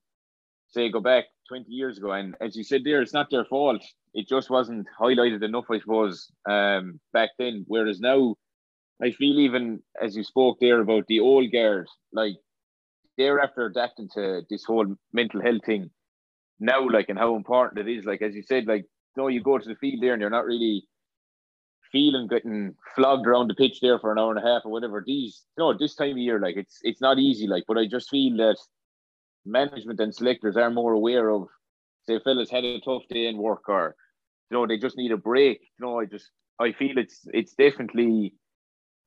[0.69, 2.13] say, go back 20 years ago.
[2.13, 3.83] And as you said there, it's not their fault.
[4.15, 7.65] It just wasn't highlighted enough, I suppose, um, back then.
[7.69, 8.37] Whereas now,
[9.03, 12.37] I feel even as you spoke there about the old guard, like
[13.21, 15.91] they're after adapting to this whole mental health thing
[16.59, 18.07] now, like, and how important it is.
[18.07, 20.31] Like, as you said, like, you know, you go to the field there and you're
[20.31, 20.85] not really
[21.93, 25.03] feeling getting flogged around the pitch there for an hour and a half or whatever.
[25.07, 27.87] These, you know, this time of year, like, it's it's not easy, like, but I
[27.87, 28.57] just feel that
[29.45, 31.49] management and selectors are more aware of,
[32.07, 33.97] say, fellas had a tough day in work or,
[34.51, 35.61] you know, they just need a break.
[35.61, 38.35] You know, I just, I feel it's it's definitely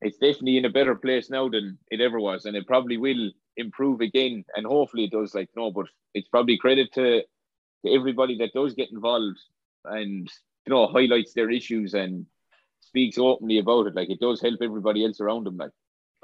[0.00, 3.30] it's definitely in a better place now than it ever was, and it probably will
[3.56, 5.34] improve again, and hopefully it does.
[5.34, 7.22] Like no, but it's probably credit to,
[7.84, 9.38] to everybody that does get involved
[9.84, 10.30] and
[10.66, 12.26] you know highlights their issues and
[12.80, 13.94] speaks openly about it.
[13.94, 15.56] Like it does help everybody else around them.
[15.56, 15.72] Like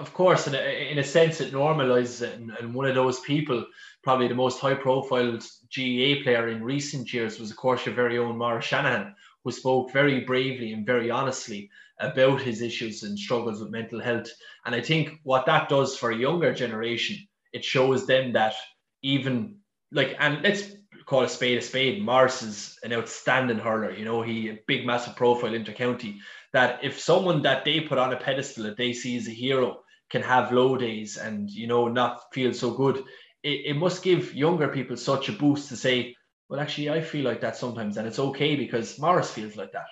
[0.00, 2.38] of course, in a, in a sense, it normalizes it.
[2.38, 3.66] And, and, one of those people,
[4.02, 8.16] probably the most high profile GAA player in recent years, was, of course, your very
[8.16, 9.14] own Maurice Shanahan,
[9.44, 14.28] who spoke very bravely and very honestly about his issues and struggles with mental health.
[14.64, 17.16] And I think what that does for a younger generation,
[17.52, 18.54] it shows them that
[19.02, 19.56] even
[19.92, 20.70] like, and let's
[21.06, 22.02] call a spade a spade.
[22.02, 23.92] Maurice is an outstanding hurler.
[23.92, 26.20] You know, he a big, massive profile inter county.
[26.52, 29.80] That if someone that they put on a pedestal that they see as a hero
[30.10, 32.98] can have low days and you know not feel so good,
[33.42, 36.14] it, it must give younger people such a boost to say,
[36.48, 39.86] well, actually, I feel like that sometimes, and it's okay because Maurice feels like that.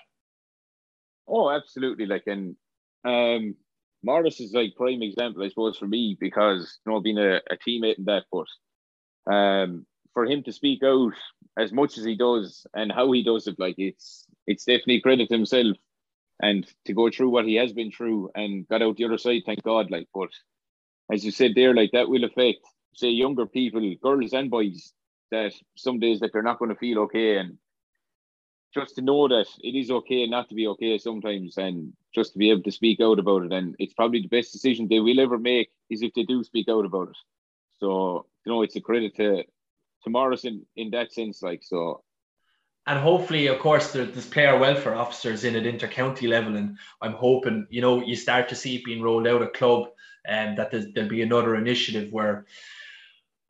[1.28, 2.06] Oh, absolutely.
[2.06, 2.56] Like, and
[3.04, 3.56] um,
[4.04, 7.58] Maurice is like prime example, I suppose, for me because you know being a, a
[7.58, 8.46] teammate in that, but
[9.32, 11.14] um, for him to speak out
[11.58, 15.30] as much as he does and how he does it, like it's it's definitely credit
[15.30, 15.76] himself
[16.42, 19.42] and to go through what he has been through and got out the other side,
[19.46, 19.90] thank God.
[19.90, 20.30] Like, but
[21.12, 22.58] as you said there, like that will affect
[22.94, 24.92] say younger people, girls and boys,
[25.30, 27.58] that some days that they're not going to feel okay and
[28.74, 32.38] just to know that it is okay not to be okay sometimes and just to
[32.38, 33.52] be able to speak out about it.
[33.52, 36.68] And it's probably the best decision they will ever make is if they do speak
[36.68, 37.16] out about it.
[37.80, 39.44] So you know it's a credit to
[40.04, 42.02] to Maurice in, that sense like so.
[42.86, 46.56] And hopefully of course there's player welfare officers in at inter-county level.
[46.56, 49.88] And i'm hoping you know you start to see it being rolled out at club
[50.26, 52.46] and that there'll be another initiative where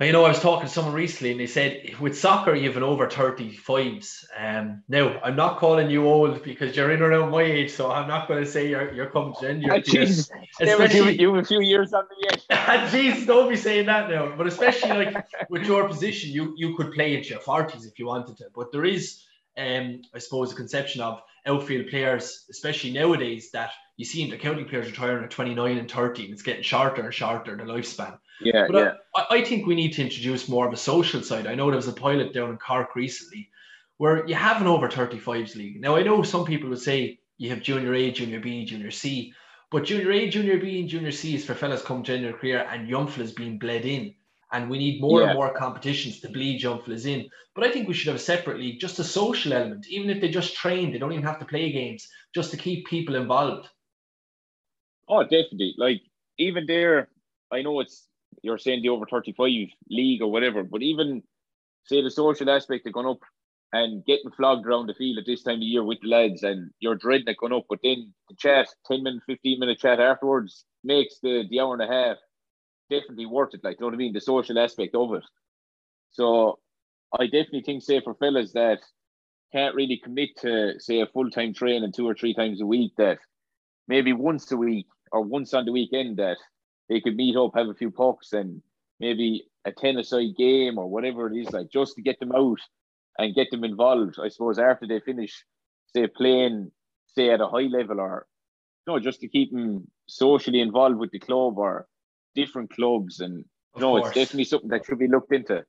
[0.01, 2.77] You know, I was talking to someone recently and they said with soccer, you have
[2.77, 4.27] an over thirty 35s.
[4.39, 8.07] Um, now, I'm not calling you old because you're in around my age, so I'm
[8.07, 10.31] not going to say you're, you're coming to end your years.
[10.61, 12.45] Especially you, a few years on the edge.
[12.93, 14.37] Jeez, don't be saying that now.
[14.37, 18.07] But especially like with your position, you, you could play into your 40s if you
[18.07, 18.45] wanted to.
[18.55, 19.25] But there is,
[19.57, 24.39] um, I suppose, a conception of outfield players, especially nowadays, that you see in the
[24.39, 28.17] county players retiring at 29 and 30, and it's getting shorter and shorter, the lifespan.
[28.41, 28.93] Yeah, but yeah.
[29.15, 31.47] I, I think we need to introduce more of a social side.
[31.47, 33.51] I know there was a pilot down in Cork recently
[33.99, 35.81] where you have an over 35s league.
[35.81, 39.33] Now, I know some people would say you have junior A, junior B, junior C,
[39.71, 42.67] but junior A, junior B, and junior C is for fellas come to their career,
[42.71, 44.15] and young fellas being bled in.
[44.51, 45.29] And we need more yeah.
[45.29, 47.29] and more competitions to bleed young fellas in.
[47.55, 49.87] But I think we should have a separate league, just a social element.
[49.89, 52.87] Even if they just train, they don't even have to play games, just to keep
[52.87, 53.69] people involved.
[55.09, 55.75] Oh, definitely.
[55.77, 56.01] Like
[56.39, 57.09] even there,
[57.53, 58.08] I know it's
[58.43, 59.49] you're saying the over 35
[59.91, 61.23] league or whatever, but even
[61.85, 63.21] say the social aspect of going up
[63.73, 66.71] and getting flogged around the field at this time of year with the lads and
[66.81, 70.65] you're dreading it going up, but then the chat, 10 minute, 15 minute chat afterwards
[70.85, 72.17] makes the, the hour and a half
[72.91, 73.63] definitely worth it.
[73.63, 74.13] Like, you know what I mean?
[74.13, 75.25] The social aspect of it.
[76.11, 76.59] So
[77.19, 78.79] I definitely think, say, for fellas that
[79.53, 82.93] can't really commit to, say, a full time training two or three times a week,
[82.97, 83.19] that
[83.87, 86.39] maybe once a week or once on the weekend that
[86.89, 88.63] they could meet up, have a few pucks, and
[89.01, 92.61] maybe a ten-a-side game or whatever it is, like just to get them out
[93.19, 94.19] and get them involved.
[94.23, 95.45] I suppose after they finish,
[95.95, 96.71] say playing,
[97.07, 98.27] say at a high level, or
[98.87, 101.87] no, just to keep them socially involved with the club or
[102.35, 104.07] different clubs, and of no, course.
[104.07, 105.65] it's definitely something that should be looked into.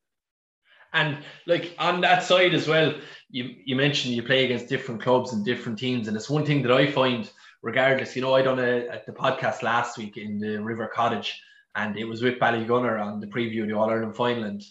[0.94, 2.96] And like on that side as well,
[3.30, 6.62] you you mentioned you play against different clubs and different teams, and it's one thing
[6.64, 7.30] that I find
[7.62, 11.42] regardless, you know, I done a, a, the podcast last week in the River Cottage,
[11.76, 14.44] and it was with Ballygunner on the preview of the All Ireland final.
[14.44, 14.64] And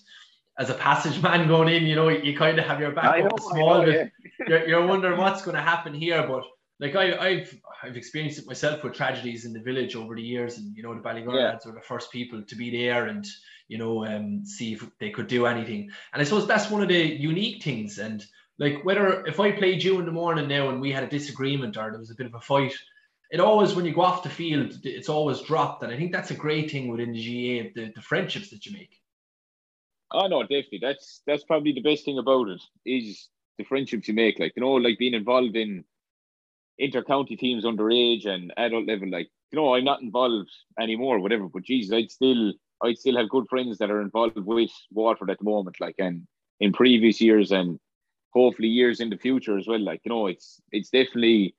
[0.59, 3.41] as a passage man going in, you know, you kind of have your back up
[3.41, 3.95] small bit.
[3.95, 4.47] Yeah.
[4.49, 6.45] You're, you're wondering what's going to happen here, but
[6.81, 10.59] like I, have I've experienced it myself with tragedies in the village over the years,
[10.59, 11.51] and you know the Ballygunner yeah.
[11.51, 13.27] lads were the first people to be there and
[13.67, 15.91] you know um, see if they could do anything.
[16.13, 17.99] And I suppose that's one of the unique things.
[17.99, 18.25] And
[18.59, 21.77] like whether if I played you in the morning now and we had a disagreement
[21.77, 22.75] or there was a bit of a fight,
[23.31, 25.83] it always when you go off the field, it's always dropped.
[25.83, 28.73] And I think that's a great thing within the GAA, the, the friendships that you
[28.73, 29.01] make.
[30.11, 30.81] Oh no, definitely.
[30.83, 33.29] That's that's probably the best thing about it is
[33.59, 34.39] the friendships you make.
[34.39, 35.85] Like, you know, like being involved in
[36.79, 40.51] inter-county teams underage and adult level, like, you know, I'm not involved
[40.81, 41.49] anymore, whatever.
[41.49, 45.39] But Jesus, I'd still I'd still have good friends that are involved with Waterford at
[45.39, 46.27] the moment, like and
[46.61, 47.79] in previous years and
[48.33, 49.81] hopefully years in the future as well.
[49.81, 51.55] Like, you know, it's it's definitely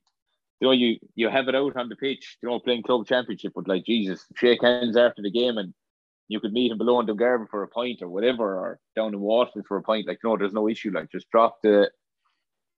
[0.60, 3.54] you know, you you have it out on the pitch, you know, playing club championship,
[3.56, 5.74] but like Jesus, shake hands after the game and
[6.28, 9.20] you could meet him below in Dungarvan for a pint or whatever, or down in
[9.20, 10.08] Waterford for a pint.
[10.08, 10.92] Like, no, there's no issue.
[10.92, 11.90] Like, just drop the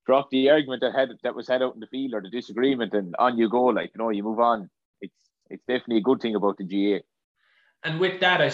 [0.06, 2.94] drop the argument that had that was had out in the field or the disagreement,
[2.94, 3.66] and on you go.
[3.66, 4.70] Like, you know, you move on.
[5.02, 5.14] It's
[5.50, 7.00] it's definitely a good thing about the GAA
[7.84, 8.52] and with that, I,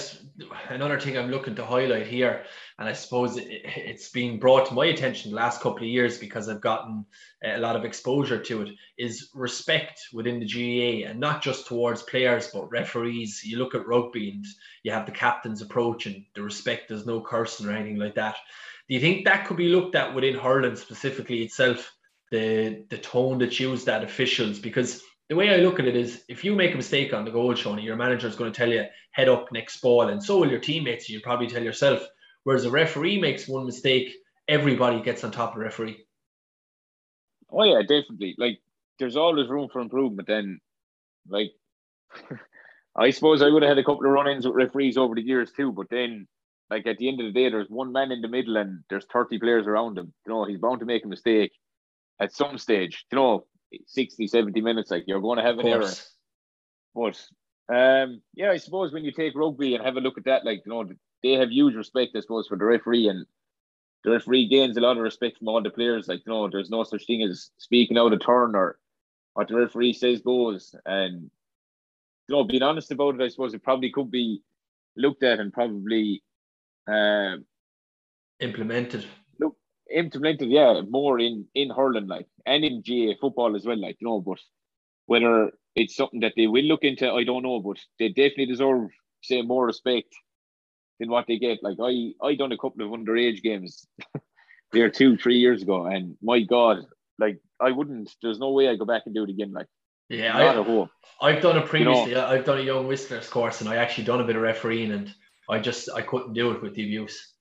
[0.73, 2.45] another thing I'm looking to highlight here,
[2.79, 6.17] and I suppose it, it's been brought to my attention the last couple of years
[6.17, 7.05] because I've gotten
[7.43, 11.67] eh, a lot of exposure to it, is respect within the GAA, and not just
[11.67, 13.41] towards players but referees.
[13.43, 14.45] You look at rugby and
[14.83, 16.87] you have the captain's approach and the respect.
[16.87, 18.37] There's no cursing or anything like that.
[18.87, 21.91] Do you think that could be looked at within hurling specifically itself?
[22.31, 26.23] The the tone that's used at officials because the way I look at it is
[26.29, 28.69] if you make a mistake on the goal, Seanie, your manager is going to tell
[28.69, 31.09] you head up next ball, and so will your teammates.
[31.09, 32.01] You'll probably tell yourself.
[32.43, 34.13] Whereas a referee makes one mistake,
[34.47, 36.05] everybody gets on top of the referee.
[37.51, 38.35] Oh yeah, definitely.
[38.37, 38.59] Like
[38.99, 40.27] there's always room for improvement.
[40.27, 40.61] Then,
[41.27, 41.51] like,
[42.95, 45.51] I suppose I would have had a couple of run-ins with referees over the years
[45.51, 45.73] too.
[45.73, 46.25] But then,
[46.69, 49.05] like at the end of the day, there's one man in the middle and there's
[49.11, 50.13] 30 players around him.
[50.25, 51.51] You know, he's bound to make a mistake
[52.19, 53.05] at some stage.
[53.11, 53.45] You know,
[53.85, 55.91] 60, 70 minutes, like you're going to have an error.
[56.95, 57.21] But
[57.69, 60.63] um, yeah, I suppose when you take rugby and have a look at that, like
[60.65, 60.89] you know,
[61.23, 63.25] they have huge respect, I suppose, for the referee, and
[64.03, 66.07] the referee gains a lot of respect from all the players.
[66.07, 68.79] Like you know, there's no such thing as speaking out of turn or
[69.33, 70.73] what the referee says goes.
[70.85, 71.29] And
[72.27, 74.41] you know, being honest about it, I suppose it probably could be
[74.95, 76.23] looked at and probably
[76.87, 77.45] um,
[78.39, 79.05] implemented
[79.93, 84.07] implemented, yeah, more in in hurling, like and in GAA football as well, like you
[84.07, 84.21] know.
[84.21, 84.39] But
[85.05, 87.59] whether it's something that they will look into, I don't know.
[87.59, 88.89] But they definitely deserve,
[89.21, 90.13] say, more respect
[90.99, 91.63] than what they get.
[91.63, 93.85] Like I, I done a couple of underage games
[94.71, 96.79] there two, three years ago, and my God,
[97.19, 98.13] like I wouldn't.
[98.21, 99.51] There's no way I go back and do it again.
[99.51, 99.67] Like
[100.09, 100.43] yeah, I,
[101.21, 102.11] I've done it previously.
[102.11, 104.41] You know, I've done a young whistlers course, and I actually done a bit of
[104.41, 105.13] refereeing and
[105.49, 107.33] I just I couldn't do it with the abuse.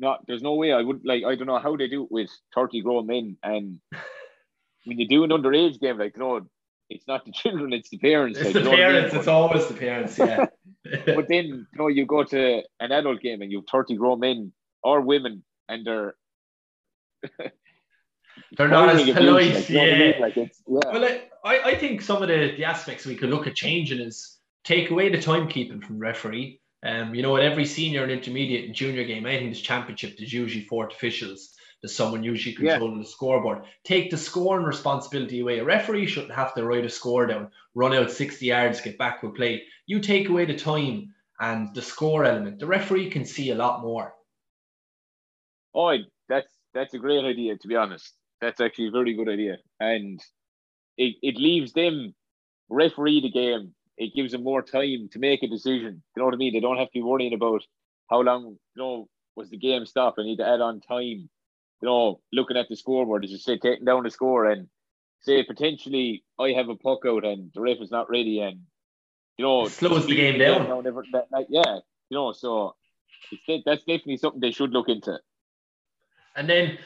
[0.00, 1.24] No, there's no way I would like.
[1.24, 3.80] I don't know how they do it with 30 grown men, and
[4.84, 6.40] when you do an underage game, like you know,
[6.88, 8.38] it's not the children, it's the parents.
[8.38, 8.92] It's like, the you know what I mean?
[8.92, 9.14] parents.
[9.14, 10.18] It's always the parents.
[10.18, 10.46] Yeah.
[11.06, 14.20] but then you know you go to an adult game and you have 30 grown
[14.20, 16.14] men or women and they're
[18.56, 19.54] They're not as polite.
[19.54, 20.14] like, you know I mean?
[20.14, 20.20] Yeah.
[20.20, 20.78] Like it's yeah.
[20.92, 24.00] Well, I, I I think some of the, the aspects we could look at changing
[24.00, 26.59] is take away the timekeeping from referee.
[26.82, 30.16] Um, you know, at every senior and intermediate and junior game, I think this championship,
[30.16, 31.54] there's usually fourth officials.
[31.82, 32.72] There's someone usually Yeah.
[32.72, 33.64] controlling the scoreboard.
[33.84, 35.58] Take the scoring responsibility away.
[35.58, 39.22] A referee shouldn't have to write a score down, run out 60 yards, get back
[39.22, 39.64] with play.
[39.86, 42.58] You take away the time and the score element.
[42.58, 44.14] The referee can see a lot more.
[45.74, 45.96] Oh,
[46.28, 47.56] that's that's a great idea.
[47.56, 50.20] To be honest, that's actually a very good idea, and
[50.96, 52.14] it, it leaves them
[52.68, 53.74] referee the game.
[54.04, 56.02] It gives them more time to make a decision.
[56.16, 56.54] You know what I mean?
[56.54, 57.62] They don't have to be worrying about
[58.08, 58.56] how long.
[58.74, 60.18] You know, was the game stopped?
[60.18, 61.28] I need to add on time.
[61.82, 64.68] You know, looking at the scoreboard, as you say, taking down the score and
[65.20, 68.60] say potentially I have a puck out and the ref is not ready, and
[69.36, 70.86] you know It slows the game down.
[70.86, 71.76] every- that, that, yeah,
[72.08, 72.74] you know, so
[73.30, 75.18] it's, that's definitely something they should look into.
[76.36, 76.78] And then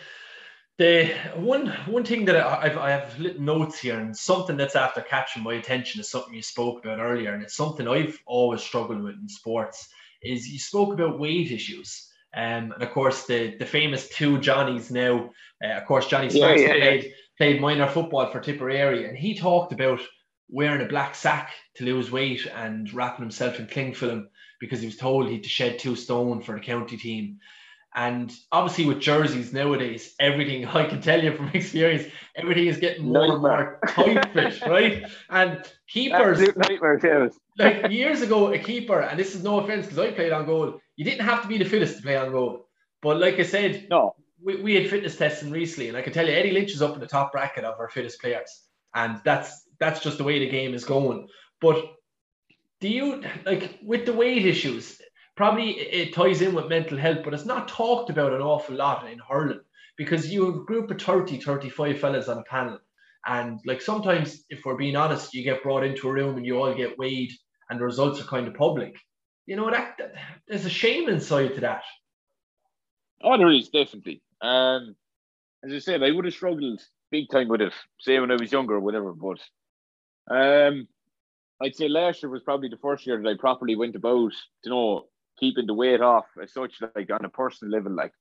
[0.79, 4.77] the one one thing that I, I've, I have little notes here, and something that's
[4.77, 8.63] after catching my attention is something you spoke about earlier, and it's something I've always
[8.63, 9.89] struggled with in sports.
[10.23, 14.91] Is you spoke about weight issues, um, and of course the the famous two Johnnies
[14.91, 15.31] now.
[15.65, 16.81] Uh, of course, Johnny Yeah, Starks yeah, yeah.
[16.81, 20.01] played played minor football for Tipperary, and he talked about
[20.49, 24.29] wearing a black sack to lose weight and wrapping himself in cling film
[24.61, 27.39] because he was told he had to shed two stone for the county team.
[27.97, 33.13] And obviously, with jerseys nowadays, everything I can tell you from experience, everything is getting
[33.13, 35.05] more and more tight fit, right?
[35.31, 37.39] And keepers, nightmare, yes.
[37.59, 40.81] like years ago, a keeper, and this is no offense because I played on goal,
[40.97, 42.67] you didn't have to be the fittest to play on goal.
[43.01, 46.27] But like I said, No, we, we had fitness testing recently, and I can tell
[46.27, 48.51] you Eddie Lynch is up in the top bracket of our fittest players,
[48.95, 51.29] and that's that's just the way the game is going.
[51.61, 51.85] But
[52.81, 55.01] do you like with the weight issues?
[55.37, 59.11] Probably it ties in with mental health, but it's not talked about an awful lot
[59.11, 59.61] in hurling
[59.97, 62.79] because you have a group of 30, 35 fellas on a panel.
[63.27, 66.59] And like sometimes, if we're being honest, you get brought into a room and you
[66.59, 67.33] all get weighed,
[67.71, 68.95] and the results are kind of public.
[69.47, 70.15] You know that, that
[70.47, 71.83] there's a shame inside to that.
[73.23, 74.23] oh, there is definitely.
[74.41, 74.95] Um,
[75.65, 78.53] as I said, I would have struggled big time with it, say when I was
[78.53, 79.13] younger or whatever.
[79.15, 79.41] But
[80.31, 80.87] um,
[81.63, 84.33] I'd say last year was probably the first year that I properly went about,
[84.65, 85.07] you know,
[85.39, 88.13] keeping the weight off as such, like on a personal level, like.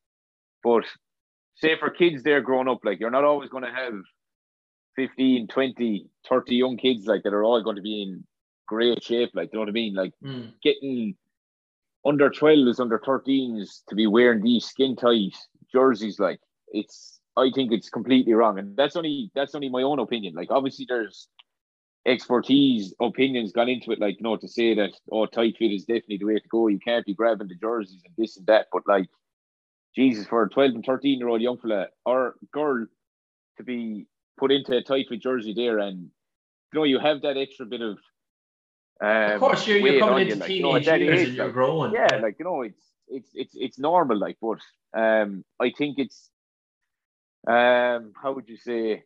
[0.64, 0.86] But
[1.55, 3.93] say for kids there growing up, like you're not always going to have
[4.95, 8.26] 15, 20, 30 young kids like that are all going to be in
[8.68, 9.95] great shape, like you know what I mean?
[9.95, 10.53] Like Mm.
[10.64, 11.16] getting
[12.05, 15.36] under 12s, under 13s to be wearing these skin tight
[15.72, 16.39] jerseys, like
[16.70, 18.59] it's I think it's completely wrong.
[18.59, 20.34] And that's only that's only my own opinion.
[20.36, 21.28] Like obviously there's
[22.06, 25.86] expertise, opinions gone into it, like you know, to say that oh tight fit is
[25.86, 26.68] definitely the way to go.
[26.68, 28.68] You can't be grabbing the jerseys and this and that.
[28.72, 29.10] But like
[29.95, 32.86] Jesus, for a 12 and 13 year old young fella or girl
[33.58, 36.10] to be put into a tight fit jersey there and
[36.74, 37.99] you know you have that extra bit of
[39.01, 41.38] um, Of course, you're, you're coming you, into like, you know, teenage years age, and
[41.38, 41.93] you're like, growing.
[41.93, 44.60] yeah, like you know, it's it's it's it's normal, like, but
[44.97, 46.30] um, I think it's
[47.47, 49.04] um, how would you say,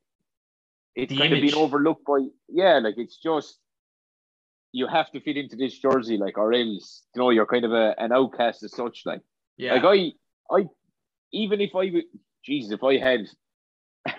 [0.97, 3.59] it's The kind of been overlooked by, yeah, like it's just
[4.71, 7.71] you have to fit into this jersey, like, or else you know you're kind of
[7.71, 9.21] a, an outcast as such, like,
[9.57, 9.75] yeah.
[9.75, 10.65] like I, I,
[11.31, 12.11] even if I, would-
[12.43, 13.21] Jesus, if I had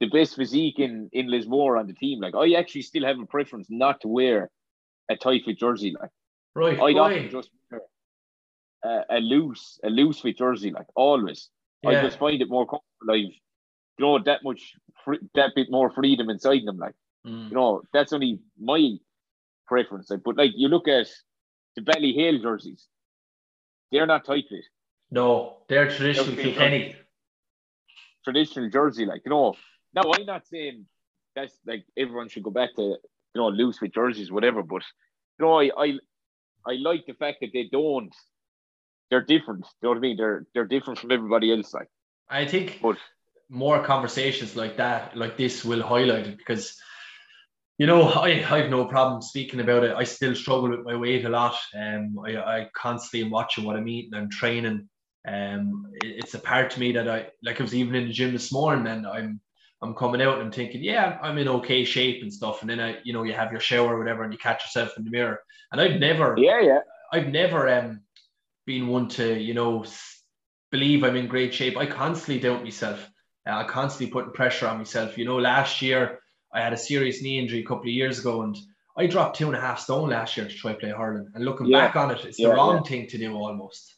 [0.00, 3.26] the best physique in in Lismore on the team, like, I actually still have a
[3.26, 4.50] preference not to wear
[5.08, 6.10] a tight fit jersey, like.
[6.54, 6.80] right.
[6.80, 7.12] I'd why?
[7.12, 7.82] often just wear
[8.84, 11.48] a, a loose, a loose fit jersey, like always.
[11.86, 13.14] I just find it more comfortable.
[13.14, 13.34] I've,
[13.98, 14.74] you know, that much,
[15.04, 16.78] free, that bit more freedom inside them.
[16.78, 16.94] Like,
[17.26, 17.48] Mm.
[17.50, 18.96] you know, that's only my
[19.66, 20.08] preference.
[20.08, 21.08] Like, but like, you look at
[21.74, 22.86] the Ballyhale jerseys,
[23.90, 24.64] they're not tight fit.
[25.10, 26.94] No, they're traditional Kilkenny.
[28.24, 29.54] Traditional jersey, like, you know.
[29.94, 30.86] Now, I'm not saying
[31.34, 32.98] that's like everyone should go back to, you
[33.34, 34.62] know, loose fit jerseys, whatever.
[34.62, 34.82] But
[35.38, 35.98] you know, I, I,
[36.66, 38.14] I like the fact that they don't.
[39.10, 39.64] They're different.
[39.80, 40.16] You know what I mean?
[40.18, 41.72] They're they're different from everybody else.
[41.72, 41.88] Like,
[42.28, 42.98] I think but
[43.48, 46.76] more conversations like that, like this, will highlight it because,
[47.78, 49.96] you know, I, I have no problem speaking about it.
[49.96, 51.56] I still struggle with my weight a lot.
[51.76, 54.88] Um, I, I constantly am watching what I'm eating and training.
[55.26, 57.60] Um, it- it's a part to me that I like.
[57.60, 59.40] I was even in the gym this morning, and I'm
[59.82, 62.62] I'm coming out and I'm thinking, yeah, I'm in okay shape and stuff.
[62.62, 64.96] And then I, you know, you have your shower or whatever, and you catch yourself
[64.96, 65.40] in the mirror.
[65.70, 66.80] And I've never, yeah, yeah.
[67.12, 68.02] I've never um,
[68.66, 69.84] been one to, you know,
[70.70, 71.76] believe I'm in great shape.
[71.76, 73.08] I constantly doubt myself.
[73.48, 75.16] Uh, I constantly putting pressure on myself.
[75.16, 76.20] You know, last year
[76.52, 78.56] I had a serious knee injury a couple of years ago, and
[78.96, 81.30] I dropped two and a half stone last year to try play hurling.
[81.34, 81.86] And looking yeah.
[81.86, 82.88] back on it, it's yeah, the wrong yeah.
[82.88, 83.94] thing to do almost.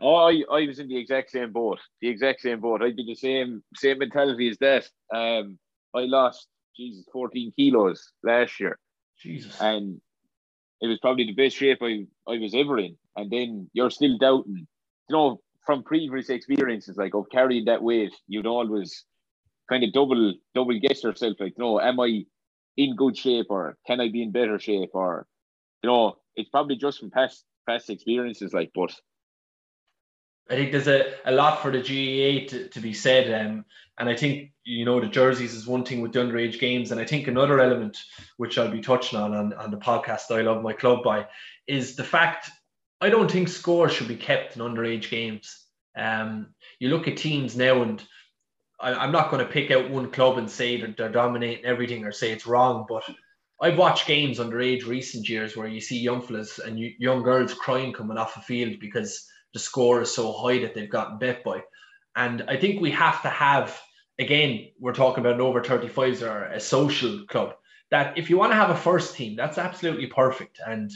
[0.00, 1.80] Oh, I, I was in the exact same boat.
[2.00, 2.82] The exact same boat.
[2.82, 4.88] I'd be the same same mentality as that.
[5.12, 5.58] Um,
[5.94, 6.46] I lost
[6.76, 8.78] Jesus 14 kilos last year.
[9.20, 9.60] Jesus.
[9.60, 10.00] And
[10.80, 12.96] it was probably the best shape I, I was ever in.
[13.16, 14.68] And then you're still doubting.
[15.08, 19.04] You know, from previous experiences, like of carrying that weight, you'd always
[19.68, 22.24] kind of double double guess yourself, like, no, am I
[22.78, 24.92] in good shape or can I be in better shape?
[24.94, 25.26] Or,
[25.82, 28.94] you know, it's probably just from past past experiences, like, but
[30.48, 33.30] I think there's a, a lot for the GAA to, to be said.
[33.38, 33.66] Um,
[33.98, 36.92] and I think, you know, the jerseys is one thing with the underage games.
[36.92, 37.98] And I think another element,
[38.38, 41.26] which I'll be touching on, on on the podcast I love my club by,
[41.66, 42.48] is the fact
[43.00, 45.64] I don't think scores should be kept in underage games.
[45.96, 48.02] Um, you look at teams now, and
[48.80, 52.04] I, am not going to pick out one club and say that they're dominating everything
[52.04, 53.04] or say it's wrong, but
[53.60, 57.92] I've watched games underage recent years where you see young fellas and young girls crying
[57.92, 61.62] coming off the field because the score is so high that they've gotten bet by.
[62.14, 63.80] And I think we have to have,
[64.18, 67.54] again, we're talking about an over 35s or a social club,
[67.90, 70.60] that if you want to have a first team, that's absolutely perfect.
[70.64, 70.90] And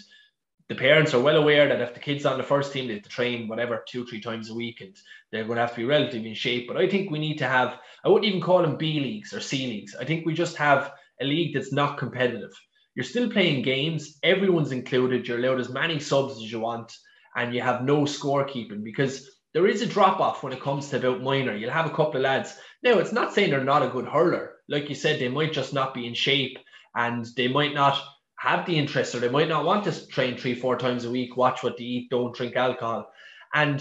[0.72, 3.02] the parents are well aware that if the kid's on the first team, they have
[3.02, 4.96] to train whatever two, three times a week and
[5.30, 6.66] they're going to have to be relatively in shape.
[6.66, 9.40] But I think we need to have, I wouldn't even call them B leagues or
[9.40, 9.94] C leagues.
[9.94, 12.52] I think we just have a league that's not competitive.
[12.94, 16.96] You're still playing games, everyone's included, you're allowed as many subs as you want
[17.36, 20.96] and you have no scorekeeping because there is a drop off when it comes to
[20.96, 21.54] about minor.
[21.54, 22.56] You'll have a couple of lads.
[22.82, 24.54] Now, it's not saying they're not a good hurler.
[24.70, 26.56] Like you said, they might just not be in shape
[26.94, 28.02] and they might not
[28.42, 31.36] have the interest or they might not want to train three, four times a week,
[31.36, 33.08] watch what they eat, don't drink alcohol.
[33.54, 33.80] And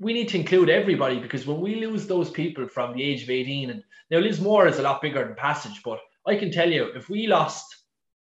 [0.00, 3.30] we need to include everybody because when we lose those people from the age of
[3.30, 6.86] 18, and now Lismore is a lot bigger than Passage, but I can tell you
[6.96, 7.76] if we lost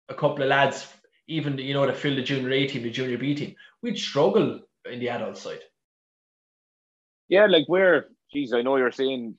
[0.09, 0.85] a couple of lads,
[1.29, 4.59] even you know, to fill the junior A team, the junior B team, we'd struggle
[4.91, 5.61] in the adult side.
[7.29, 9.35] Yeah, like where, geez, I know you're saying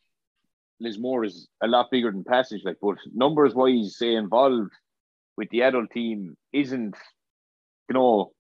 [0.81, 4.73] Lismore is a lot bigger than Passage, like, but numbers wise, say involved
[5.41, 6.95] with the adult team isn't,
[7.89, 8.33] you know,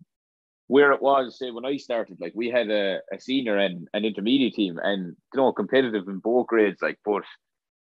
[0.66, 2.18] where it was, say, when I started.
[2.20, 6.18] Like, we had a, a senior and an intermediate team, and you know, competitive in
[6.18, 6.82] both grades.
[6.82, 7.24] Like, but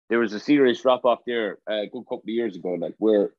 [0.09, 2.71] there was a serious drop off there uh, a good couple of years ago.
[2.71, 3.31] Like, we're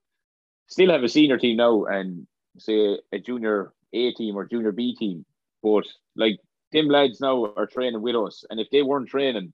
[0.67, 2.25] still have a senior team now, and
[2.57, 5.25] say a junior A team or junior B team,
[5.61, 6.39] but like
[6.71, 9.53] them lads now are training with us, and if they weren't training,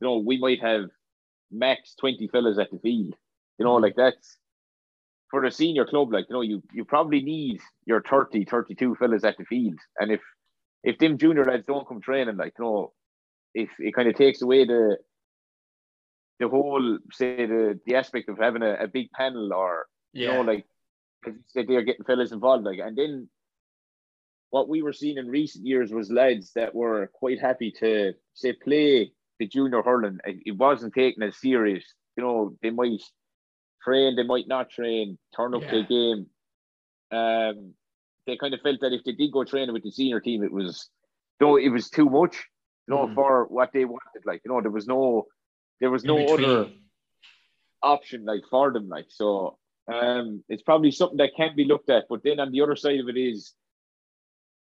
[0.00, 0.90] you know, we might have
[1.50, 3.14] max twenty fellas at the field.
[3.58, 3.84] You know, mm-hmm.
[3.84, 4.36] like that's
[5.30, 6.12] for a senior club.
[6.12, 10.10] Like you know, you you probably need your 30, 32 fellas at the field, and
[10.12, 10.20] if
[10.84, 12.92] if them junior lads don't come training, like you know,
[13.54, 14.98] if it kind of takes away the
[16.38, 20.28] the whole say the the aspect of having a, a big panel or yeah.
[20.28, 20.66] you know like
[21.54, 23.26] they're getting fellas involved like and then
[24.50, 28.52] what we were seeing in recent years was lads that were quite happy to say
[28.52, 30.18] play the junior hurling.
[30.24, 31.84] It wasn't taken as serious.
[32.16, 33.02] You know, they might
[33.86, 35.82] train, they might not train, turn up yeah.
[35.88, 36.26] game.
[37.12, 37.74] Um,
[38.26, 40.52] they kind of felt that if they did go training with the senior team, it
[40.52, 40.88] was
[41.40, 42.36] no, it was too much.
[42.88, 43.14] You know, mm.
[43.14, 44.24] for what they wanted.
[44.24, 45.26] Like, you know, there was no,
[45.80, 46.70] there was no other
[47.82, 48.88] option like for them.
[48.88, 49.58] Like, so
[49.92, 52.04] um, it's probably something that can be looked at.
[52.08, 53.54] But then on the other side of it is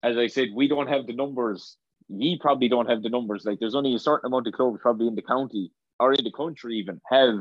[0.03, 1.77] as I said, we don't have the numbers.
[2.09, 3.45] Ye probably don't have the numbers.
[3.45, 6.33] Like there's only a certain amount of clubs probably in the county or in the
[6.33, 7.35] country even have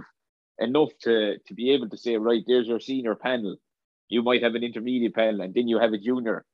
[0.59, 3.57] enough to to be able to say, right, there's your senior panel.
[4.07, 6.45] You might have an intermediate panel, and then you have a junior,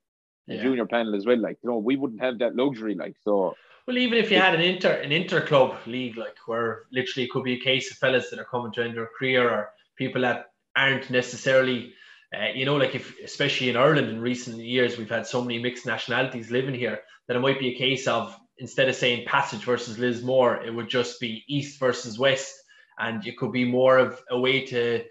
[0.48, 0.58] yeah.
[0.58, 1.40] a junior panel as well.
[1.40, 2.96] Like you know, we wouldn't have that luxury.
[2.96, 3.56] Like so.
[3.88, 7.32] Well, even if you had an inter an inter club league, like where literally it
[7.32, 10.22] could be a case of fellas that are coming to end their career or people
[10.22, 11.94] that aren't necessarily
[12.36, 15.60] uh, you know, like if especially in Ireland in recent years, we've had so many
[15.60, 19.64] mixed nationalities living here that it might be a case of instead of saying Passage
[19.64, 22.54] versus Lismore, it would just be East versus West,
[23.00, 25.04] and it could be more of a way to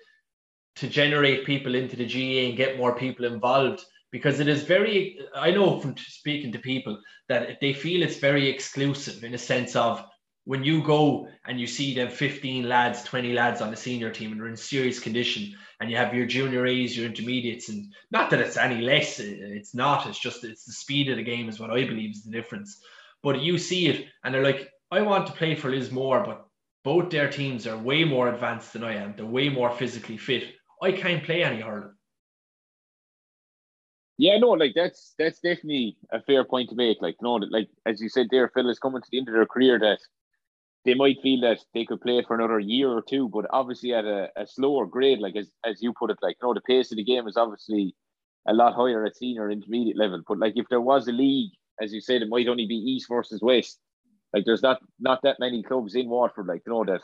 [0.77, 5.19] to generate people into the GAA and get more people involved because it is very
[5.35, 9.77] I know from speaking to people that they feel it's very exclusive in a sense
[9.77, 10.05] of
[10.45, 14.33] when you go and you see them 15 lads, 20 lads on the senior team
[14.33, 18.31] and they're in serious condition, and you have your junior A's, your intermediates, and not
[18.31, 21.49] that it's any less, uh, it's not, it's just it's the speed of the game
[21.49, 22.79] is what I believe is the difference.
[23.23, 26.44] But you see it, and they're like, I want to play for Liz Lismore, but
[26.85, 29.15] both their teams are way more advanced than I am.
[29.17, 30.45] They're way more physically fit.
[30.83, 31.95] I can't play any hurling.
[34.17, 36.99] Yeah, no, like that's that's definitely a fair point to make.
[37.01, 39.79] Like, no, like as you said, there, fellas coming to the end of their career
[39.81, 39.99] that
[40.85, 44.05] they might feel that they could play for another year or two, but obviously at
[44.05, 46.93] a, a slower grade, like as, as you put it, like you know, the pace
[46.93, 47.97] of the game is obviously
[48.47, 50.23] a lot higher at senior intermediate level.
[50.29, 53.07] But like if there was a league, as you said, it might only be East
[53.09, 53.81] versus West.
[54.35, 57.03] Like there's not not that many clubs in Waterford, like you know, that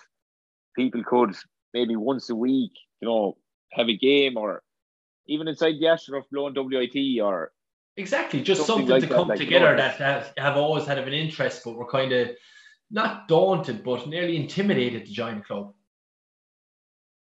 [0.77, 1.37] people could
[1.73, 3.37] maybe once a week, you know,
[3.73, 4.63] have a game or
[5.29, 7.53] even inside the Astronaut blowing WIT or
[7.97, 10.87] exactly just something, something like to come like, together you know, that have, have always
[10.87, 12.31] had of an interest, but we're kind of
[12.91, 15.73] not daunted, but nearly intimidated to join the club.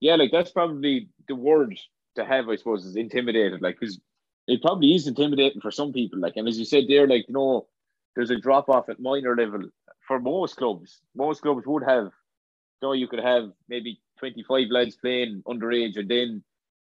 [0.01, 1.77] Yeah, like that's probably the word
[2.15, 3.63] to have, I suppose, is intimidated.
[3.63, 3.99] Like, because
[4.47, 6.21] it probably is intimidating for some people.
[6.21, 7.67] Like, and as you said there, like, you know,
[8.15, 9.69] there's a drop off at minor level
[10.09, 11.01] for most clubs.
[11.15, 16.09] Most clubs would have, you know, you could have maybe 25 lads playing underage, and
[16.09, 16.43] then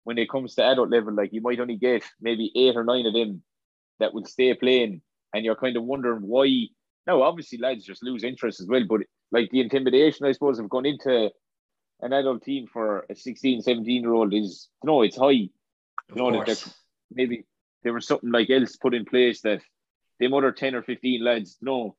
[0.05, 3.05] when it comes to adult level, like, you might only get maybe eight or nine
[3.05, 3.43] of them
[3.99, 5.01] that would stay playing,
[5.34, 6.68] and you're kind of wondering why
[7.07, 9.01] now, obviously, lads just lose interest as well, but
[9.32, 11.32] like the intimidation, I suppose, of going into
[12.01, 15.32] an adult team for a 16, 17 year old is, you know, it's high.
[15.32, 15.51] You
[16.16, 16.74] know, that
[17.12, 17.45] maybe
[17.84, 19.62] there was something like else put in place that
[20.20, 21.95] them other 10 or 15 lads, you know,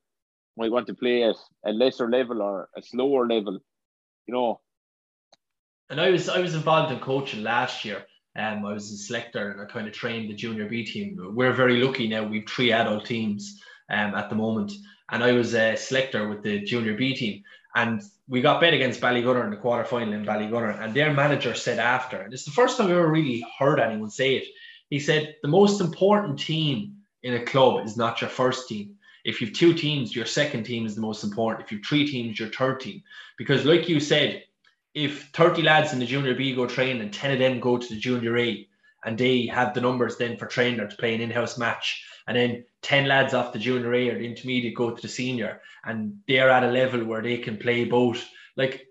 [0.61, 3.59] might want to play at a lesser level or a slower level,
[4.27, 4.61] you know.
[5.89, 8.07] And I was I was involved in coaching last year.
[8.37, 11.19] Um, I was a selector and I kind of trained the junior B team.
[11.35, 12.23] We're very lucky now.
[12.25, 14.71] We've three adult teams um, at the moment
[15.11, 17.43] and I was a selector with the junior B team.
[17.75, 20.81] And we got bet against Ballygunner in the quarter final in Ballygunner.
[20.81, 24.11] And their manager said after, and it's the first time I ever really heard anyone
[24.11, 24.45] say it.
[24.89, 28.97] He said, The most important team in a club is not your first team.
[29.25, 31.65] If you've two teams, your second team is the most important.
[31.65, 33.03] If you've three teams, your third team.
[33.39, 34.45] Because, like you said,
[34.95, 37.89] if 30 lads in the junior B go train and 10 of them go to
[37.89, 38.67] the junior A,
[39.05, 42.65] and they have the numbers then for trainer to play an in-house match and then
[42.83, 46.51] 10 lads off the junior A or the intermediate go to the senior and they're
[46.51, 48.25] at a level where they can play both
[48.57, 48.87] like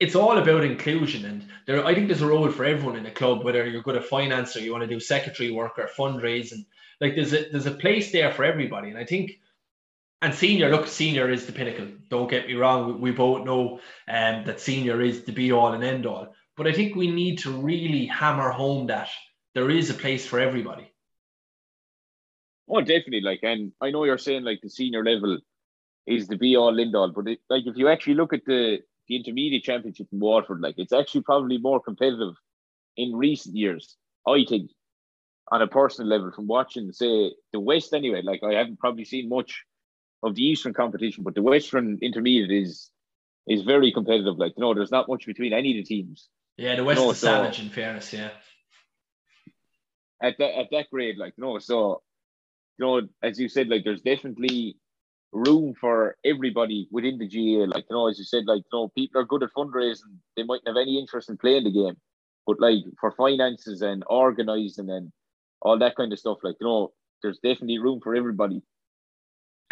[0.00, 3.10] it's all about inclusion and there I think there's a role for everyone in the
[3.10, 6.66] club whether you're good at finance or you want to do secretary work or fundraising
[7.00, 9.38] like there's a there's a place there for everybody and I think
[10.24, 13.80] and senior look senior is the pinnacle don't get me wrong we, we both know
[14.08, 17.38] um, that senior is the be all and end all but I think we need
[17.40, 19.08] to really hammer home that
[19.54, 20.92] there is a place for everybody.
[22.68, 23.20] Oh, definitely.
[23.20, 25.38] Like, and I know you're saying like the senior level
[26.06, 28.44] is the be all and end all, but it, like if you actually look at
[28.46, 32.34] the the intermediate championship in Waterford, like it's actually probably more competitive
[32.96, 33.96] in recent years.
[34.26, 34.70] I think
[35.52, 38.22] on a personal level from watching, say the West anyway.
[38.22, 39.64] Like I haven't probably seen much
[40.24, 42.90] of the Eastern competition, but the Western intermediate is
[43.46, 44.38] is very competitive.
[44.38, 46.28] Like you know, there's not much between any of the teams.
[46.56, 47.60] Yeah, the West you know, is so, savage.
[47.60, 48.30] In fairness, yeah
[50.24, 52.02] at that at that grade, like you know, so
[52.78, 54.76] you know, as you said, like there's definitely
[55.32, 57.66] room for everybody within the GAA.
[57.66, 60.16] Like you know, as you said, like you know, people are good at fundraising.
[60.36, 61.96] They mightn't have any interest in playing the game,
[62.46, 65.12] but like for finances and organizing and
[65.60, 68.62] all that kind of stuff, like you know, there's definitely room for everybody.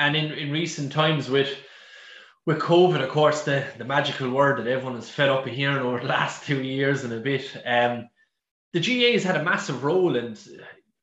[0.02, 1.56] And in, in recent times with
[2.44, 5.78] with COVID, of course, the, the magical word that everyone is fed up of hearing
[5.78, 8.08] over the last two years and a bit, um,
[8.72, 10.36] the GAA has had a massive role, and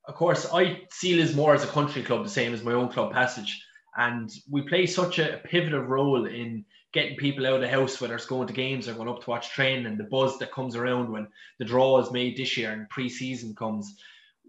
[0.05, 3.13] of course, I see Lismore as a country club, the same as my own club
[3.13, 8.01] Passage, and we play such a pivotal role in getting people out of the house,
[8.01, 10.51] whether it's going to games or going up to watch training, and the buzz that
[10.51, 13.95] comes around when the draw is made this year and pre-season comes.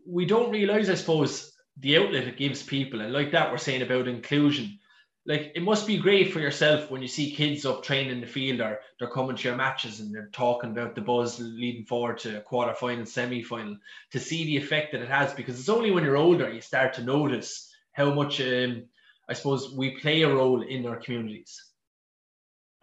[0.05, 3.83] We don't realise, I suppose, the outlet it gives people, and like that, we're saying
[3.83, 4.79] about inclusion
[5.27, 8.27] like it must be great for yourself when you see kids up training in the
[8.27, 12.19] field or they're coming to your matches and they're talking about the buzz leading forward
[12.19, 13.77] to quarter final, semi final,
[14.13, 16.95] to see the effect that it has because it's only when you're older you start
[16.95, 18.85] to notice how much um,
[19.29, 21.65] I suppose we play a role in our communities.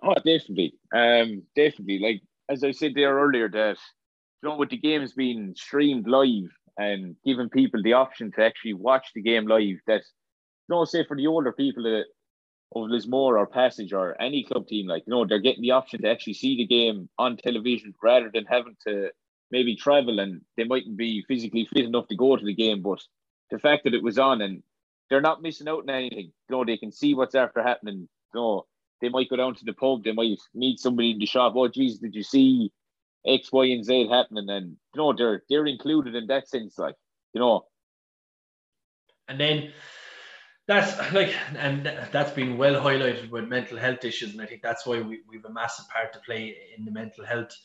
[0.02, 2.00] Oh, definitely, um, definitely.
[2.00, 3.78] Like as I said there earlier, that
[4.44, 8.74] you know, with the games being streamed live and giving people the option to actually
[8.74, 10.02] watch the game live, that
[10.70, 12.06] you know, say for the older people that
[12.76, 16.02] of Lismore or Passage or any club team, like you know, they're getting the option
[16.02, 19.10] to actually see the game on television rather than having to
[19.52, 22.82] maybe travel and they mightn't be physically fit enough to go to the game.
[22.82, 23.02] But
[23.50, 24.62] the fact that it was on and
[25.10, 26.32] they're not missing out on anything.
[26.50, 28.10] You know, they can see what's after happening.
[28.34, 28.66] You know,
[29.02, 31.54] they might go down to the pub, they might meet somebody in the shop.
[31.56, 32.72] Oh geez, did you see
[33.28, 34.50] X, Y, and Z happening?
[34.50, 36.96] And you know, they're they're included in that sense, like,
[37.34, 37.66] you know.
[39.28, 39.74] And then
[40.68, 44.86] that's like, and that's been well highlighted with mental health issues, and I think that's
[44.86, 47.56] why we, we have a massive part to play in the mental health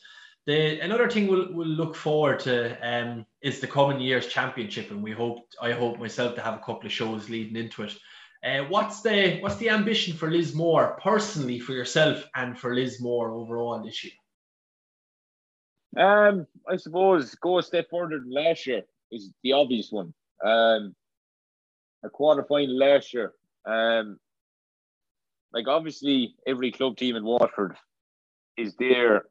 [0.45, 5.03] The another thing we'll, we'll look forward to um, is the coming year's championship, and
[5.03, 7.97] we hope I hope myself to have a couple of shows leading into it.
[8.43, 13.31] Uh, what's the what's the ambition for Lismore personally for yourself and for Liz Moore
[13.31, 14.13] overall this year?
[15.97, 20.13] Um, I suppose go a step further than last year is the obvious one.
[20.43, 20.95] Um,
[22.03, 23.33] a quarter final last year.
[23.65, 24.19] Um,
[25.53, 27.75] like obviously every club team in Waterford
[28.57, 29.23] is there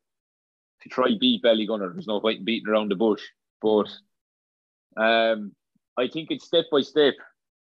[0.82, 1.92] to try beat Ballygunner.
[1.92, 3.22] There's no point in beating around the bush,
[3.60, 3.88] but
[4.96, 5.52] um,
[5.96, 7.14] I think it's step by step,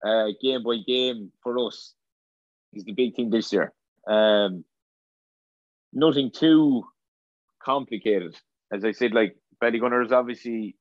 [0.06, 1.94] uh, game by game for us
[2.74, 3.74] is the big thing this year.
[4.08, 4.64] Um,
[5.94, 6.86] nothing too
[7.64, 8.36] complicated.
[8.72, 10.76] As I said, like Ballygunner is obviously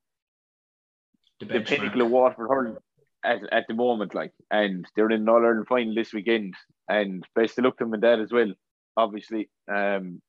[1.41, 2.77] the, the pinnacle of Waterford hurling
[3.25, 6.55] at, at the moment, like, and they're in an All Ireland final this weekend,
[6.89, 8.53] and best of luck to them in that as well.
[8.97, 10.21] Obviously, um,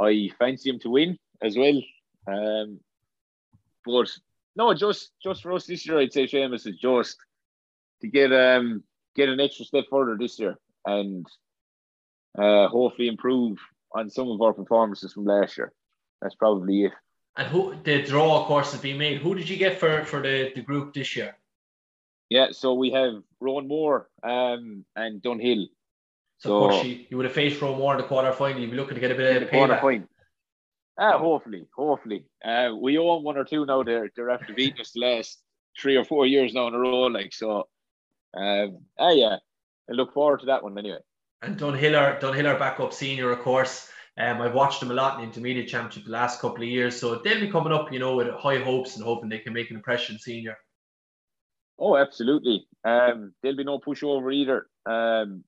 [0.00, 1.80] I fancy him to win as well.
[2.26, 2.80] Um,
[3.84, 4.10] but
[4.56, 7.16] no, just just for us this year, I'd say Seamus is just
[8.02, 8.82] to get um
[9.16, 10.56] get an extra step further this year
[10.86, 11.26] and
[12.38, 13.58] uh, hopefully improve
[13.94, 15.72] on some of our performances from last year.
[16.20, 16.92] That's probably it.
[17.36, 19.22] And who the draw, of course, has been made.
[19.22, 21.36] Who did you get for for the, the group this year?
[22.28, 25.68] Yeah, so we have Roanmore um, and Dunhill.
[26.38, 28.60] So, so of course you, you would have faced Roanmore in the quarter final.
[28.60, 30.08] You'd be looking to get a bit of the quarter final.
[30.98, 32.24] Uh, hopefully, hopefully.
[32.44, 33.82] Uh, we own one or two now.
[33.84, 35.40] They're they're after beating us the last
[35.80, 37.06] three or four years now in a row.
[37.06, 37.68] Like so,
[38.36, 39.36] um, uh, yeah.
[39.88, 40.98] I look forward to that one anyway.
[41.40, 43.88] And Dunhill are Dunhill are back up senior, of course.
[44.18, 46.98] Um, I've watched them a lot in the intermediate championship the last couple of years,
[46.98, 49.70] so they'll be coming up, you know, with high hopes and hoping they can make
[49.70, 50.58] an impression senior.
[51.78, 52.66] Oh, absolutely.
[52.84, 54.66] Um, there'll be no pushover either.
[54.86, 55.44] Um,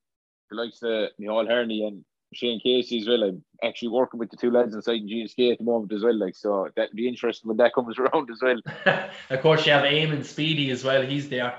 [0.50, 3.24] the likes of Nihal Herney and Shane Casey as well.
[3.24, 6.16] I'm actually working with the two lads inside in GSK at the moment as well.
[6.16, 8.60] Like so, that'd be interesting when that comes around as well.
[9.30, 11.02] of course, you have Aim and Speedy as well.
[11.02, 11.58] He's there.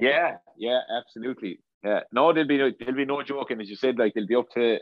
[0.00, 1.58] Yeah, yeah, absolutely.
[1.84, 3.98] Yeah, no, there'll be no, there'll be no joking as you said.
[3.98, 4.78] Like they'll be up to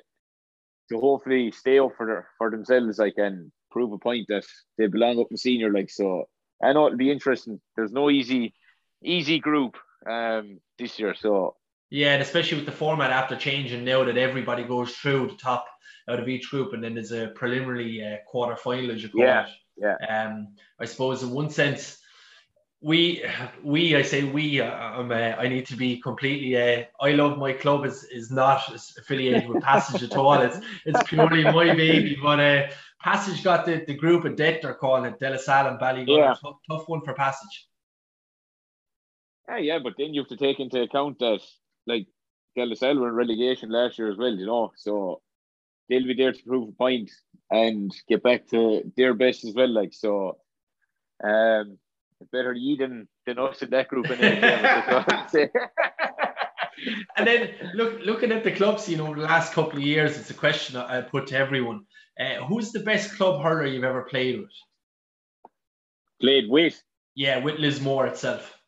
[0.91, 2.99] to hopefully stay up for their, for themselves.
[2.99, 4.45] Like and prove a point that
[4.77, 5.73] they belong up in senior.
[5.73, 6.25] Like so,
[6.63, 7.61] I know it'll be interesting.
[7.77, 8.55] There's no easy
[9.03, 9.79] easy group
[10.09, 11.15] um, this year.
[11.15, 11.57] So
[11.91, 15.67] yeah, and especially with the format after changing now that everybody goes through the top
[16.09, 19.23] out of each group, and then there's a preliminary uh, quarter final, as you call
[19.23, 19.51] yeah, it.
[19.77, 20.27] Yeah.
[20.27, 21.99] Um, I suppose in one sense,
[22.81, 23.25] we
[23.63, 26.57] we I say we uh, I'm, uh, I need to be completely.
[26.57, 28.69] Uh, I love my club is is not
[28.99, 30.41] affiliated with Passage at all.
[30.41, 32.41] It's it's purely my baby, but.
[32.41, 32.71] Uh,
[33.03, 36.19] Passage got the, the group of debt they're calling it, De La Salle and Ballygunner.
[36.19, 36.35] Yeah.
[36.43, 37.67] Tough, tough one for Passage.
[39.49, 41.41] Yeah, yeah, but then you have to take into account that
[41.87, 42.07] like
[42.57, 44.73] De La Salle were in relegation last year as well, you know.
[44.77, 45.23] So
[45.89, 47.11] they'll be there to prove a point
[47.51, 49.71] and get back to their best as well.
[49.71, 50.37] Like so,
[51.25, 51.79] um,
[52.33, 54.07] better you than than us in that group.
[57.17, 60.31] and then look looking at the clubs, you know, the last couple of years, it's
[60.31, 61.85] a question I put to everyone.
[62.19, 64.51] Uh, who's the best club hurler you've ever played with?
[66.21, 66.83] Played with?
[67.15, 68.59] Yeah, with Lismore itself.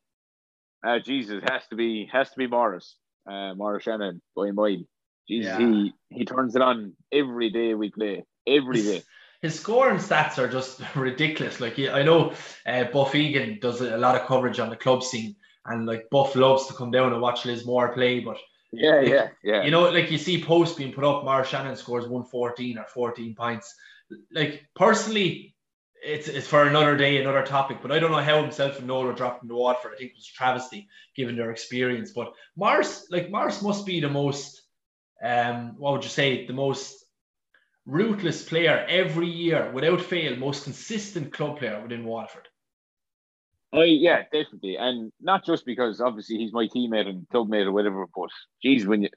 [0.85, 2.97] Uh, Jesus has to be has to be Maurice,
[3.31, 4.83] uh, Maurice Shanahan by mile.
[5.29, 5.59] Jesus, yeah.
[5.59, 9.03] he he turns it on every day we play, every day.
[9.43, 11.61] His scoring stats are just ridiculous.
[11.61, 12.33] Like I know,
[12.65, 15.37] uh, Buff Egan does a lot of coverage on the club scene,
[15.67, 18.21] and like Buff loves to come down and watch Lismore play.
[18.21, 18.39] But
[18.73, 19.63] yeah, like, yeah, yeah.
[19.65, 21.25] You know, like you see posts being put up.
[21.25, 23.75] Maurice Shanahan scores one fourteen or fourteen points.
[24.33, 25.53] Like personally,
[26.03, 27.79] it's it's for another day, another topic.
[27.83, 29.93] But I don't know how himself and Nola dropped into Waterford.
[29.95, 32.13] I think it was travesty given their experience.
[32.13, 34.63] But Mars, like Mars, must be the most,
[35.23, 37.02] um, what would you say, the most
[37.87, 42.49] ruthless player every year, without fail, most consistent club player within Waterford.
[43.73, 48.07] Oh yeah, definitely, and not just because obviously he's my teammate and clubmate or whatever.
[48.15, 48.29] But
[48.63, 49.09] geez, when you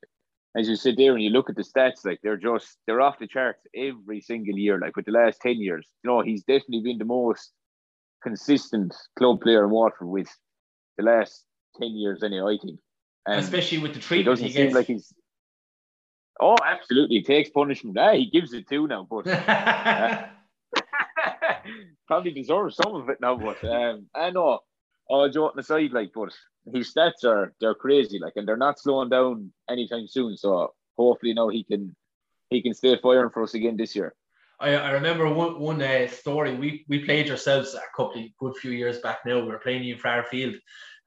[0.56, 3.20] as you sit there and you look at the stats, like they're just they're off
[3.20, 4.80] the charts every single year.
[4.80, 7.52] Like with the last ten years, you know, he's definitely been the most
[8.24, 10.30] consistent club player in Waterford with
[10.98, 11.44] the last
[11.78, 12.24] ten years.
[12.24, 12.80] Anyway, I think,
[13.28, 15.14] and especially with the treatment, he seem like he's.
[16.40, 17.98] Oh, absolutely, he takes punishment.
[17.98, 20.28] Ah, he gives it too now, but uh,
[22.08, 23.38] probably deserves some of it now.
[23.38, 24.60] But um, I know
[25.08, 26.34] all joking aside, like, but
[26.74, 30.36] his stats are they're crazy, like, and they're not slowing down anytime soon.
[30.38, 31.96] So hopefully, now he can
[32.50, 34.14] he can stay firing for us again this year.
[34.60, 36.56] I, I remember one one uh, story.
[36.56, 39.20] We we played ourselves a couple good few years back.
[39.26, 40.56] Now we were playing in Fairfield,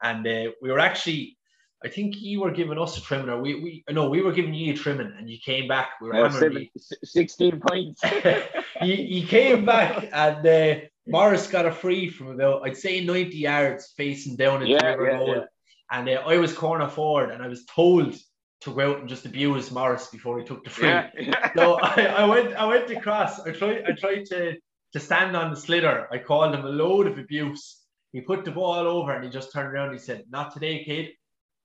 [0.02, 1.37] and uh, we were actually
[1.84, 4.52] I think you were giving us a trimming, or we, we no, we were giving
[4.54, 5.90] you a trimming, and you came back.
[6.00, 6.68] We were Uh, hammering
[7.04, 8.02] 16 points.
[8.82, 13.36] you, you came back, and uh, Maurice got a free from about, I'd say, 90
[13.36, 15.28] yards facing down Yeah, the river yeah, goal.
[15.36, 15.44] yeah.
[15.90, 18.14] And uh, I was corner forward, and I was told
[18.62, 20.88] to go out and just abuse Maurice before he took the free.
[20.88, 21.50] yeah.
[21.56, 23.38] So I, I went I went across.
[23.40, 24.56] I tried I tried to
[24.94, 26.06] to stand on the sliotar.
[26.10, 27.84] I called him a load of abuse.
[28.12, 30.82] He put the ball over and he just turned around and he said, Not today,
[30.84, 31.10] kid.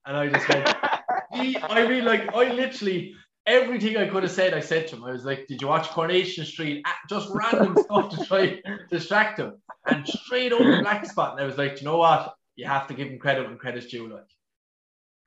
[0.06, 0.68] And I just went,
[1.70, 5.04] I mean, like I literally everything I could have said, I said to him.
[5.04, 6.86] I was like, Did you watch Coronation Street?
[7.10, 9.54] Just random stuff to try to distract him.
[9.86, 11.34] And straight over the black spot.
[11.34, 12.36] And I was like, "Do you know what?
[12.56, 14.08] You have to give him credit when credit's due.
[14.08, 14.24] Like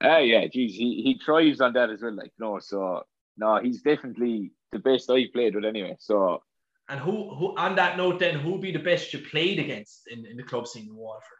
[0.01, 2.13] Ah, yeah, geez, he, he thrives on that as well.
[2.13, 3.03] Like, no, so
[3.37, 5.95] no, he's definitely the best I've played with anyway.
[5.99, 6.41] So
[6.89, 10.25] and who who on that note then, who'd be the best you played against in,
[10.25, 11.37] in the club scene in Waterford?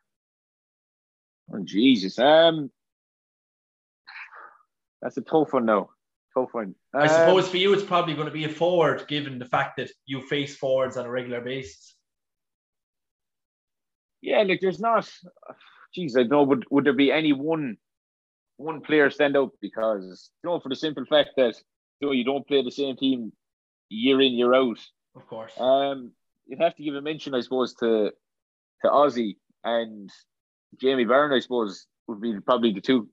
[1.54, 2.20] oh, Jesus.
[2.20, 2.72] Um
[5.02, 5.90] that's a tough one now.
[6.36, 6.76] Tough one.
[6.94, 9.78] I Um, suppose for you, it's probably going to be a forward, given the fact
[9.78, 11.96] that you face forwards on a regular basis.
[14.22, 15.10] Yeah, like there's not.
[15.94, 16.44] Geez, I don't know.
[16.44, 17.78] Would would there be any one
[18.58, 19.52] one player stand out?
[19.62, 21.56] Because you know, for the simple fact that
[22.00, 23.32] you know you don't play the same team
[23.90, 24.80] year in year out.
[25.16, 25.54] Of course.
[25.60, 26.12] Um,
[26.46, 28.12] you'd have to give a mention, I suppose, to
[28.82, 30.10] to Ozzy and
[30.82, 31.34] Jamie Barron.
[31.34, 33.10] I suppose would be probably the two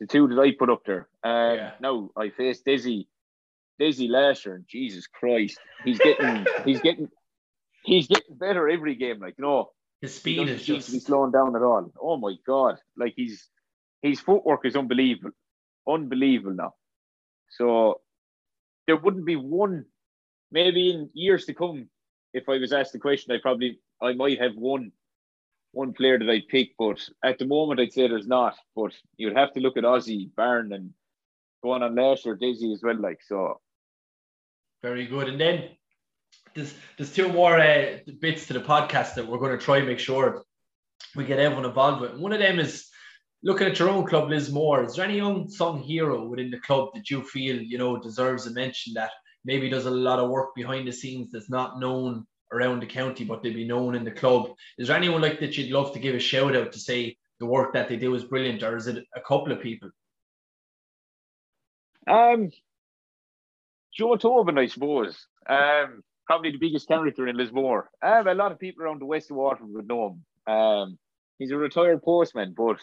[0.00, 1.08] the two that I put up there.
[1.24, 1.70] Um, Yeah.
[1.80, 3.08] Now I faced Dizzy
[3.78, 7.08] Dizzy last year, and Jesus Christ, he's getting he's getting
[7.84, 9.20] he's getting better every game.
[9.20, 9.70] Like you know,
[10.00, 11.92] His speed is to be slowing down at all.
[12.00, 12.78] Oh my god!
[12.96, 13.48] Like he's
[14.02, 15.32] his footwork is unbelievable,
[15.88, 16.74] unbelievable now.
[17.50, 18.00] So
[18.86, 19.86] there wouldn't be one.
[20.52, 21.88] Maybe in years to come,
[22.34, 24.92] if I was asked the question, I probably I might have one
[25.72, 28.56] one player that I'd pick, but at the moment I'd say there's not.
[28.74, 30.92] But you'd have to look at Ozzy, Barn, and
[31.62, 33.00] going on last or Dizzy as well.
[33.00, 33.60] Like so,
[34.82, 35.28] very good.
[35.28, 35.70] And then
[36.54, 39.86] there's there's two more uh, bits to the podcast that we're going to try and
[39.86, 40.44] make sure
[41.14, 42.14] we get everyone involved with.
[42.18, 42.88] One of them is
[43.42, 44.84] looking at your own club, Liz Lismore.
[44.84, 48.52] Is there any unsung hero within the club that you feel you know deserves a
[48.52, 49.10] mention that
[49.44, 53.24] maybe does a lot of work behind the scenes that's not known around the county,
[53.24, 54.50] but they'd be known in the club?
[54.78, 57.46] Is there anyone like that you'd love to give a shout out to say the
[57.46, 59.90] work that they do is brilliant, or is it a couple of people?
[62.08, 62.50] Um,
[63.92, 65.26] Joe Tobin, I suppose.
[65.48, 67.90] Um, probably the biggest character in Lismore.
[68.02, 70.54] Um, a lot of people around the west of Waterford would know him.
[70.54, 70.98] Um,
[71.38, 72.78] he's a retired postman, but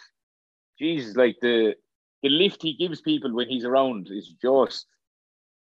[0.80, 1.76] Jesus, like the
[2.24, 4.88] the lift he gives people when he's around is just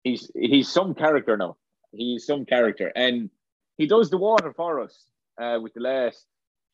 [0.02, 1.56] he's he's some character now.
[1.92, 3.30] He's some character, and
[3.80, 5.06] he does the water for us.
[5.40, 6.26] Uh, with the last,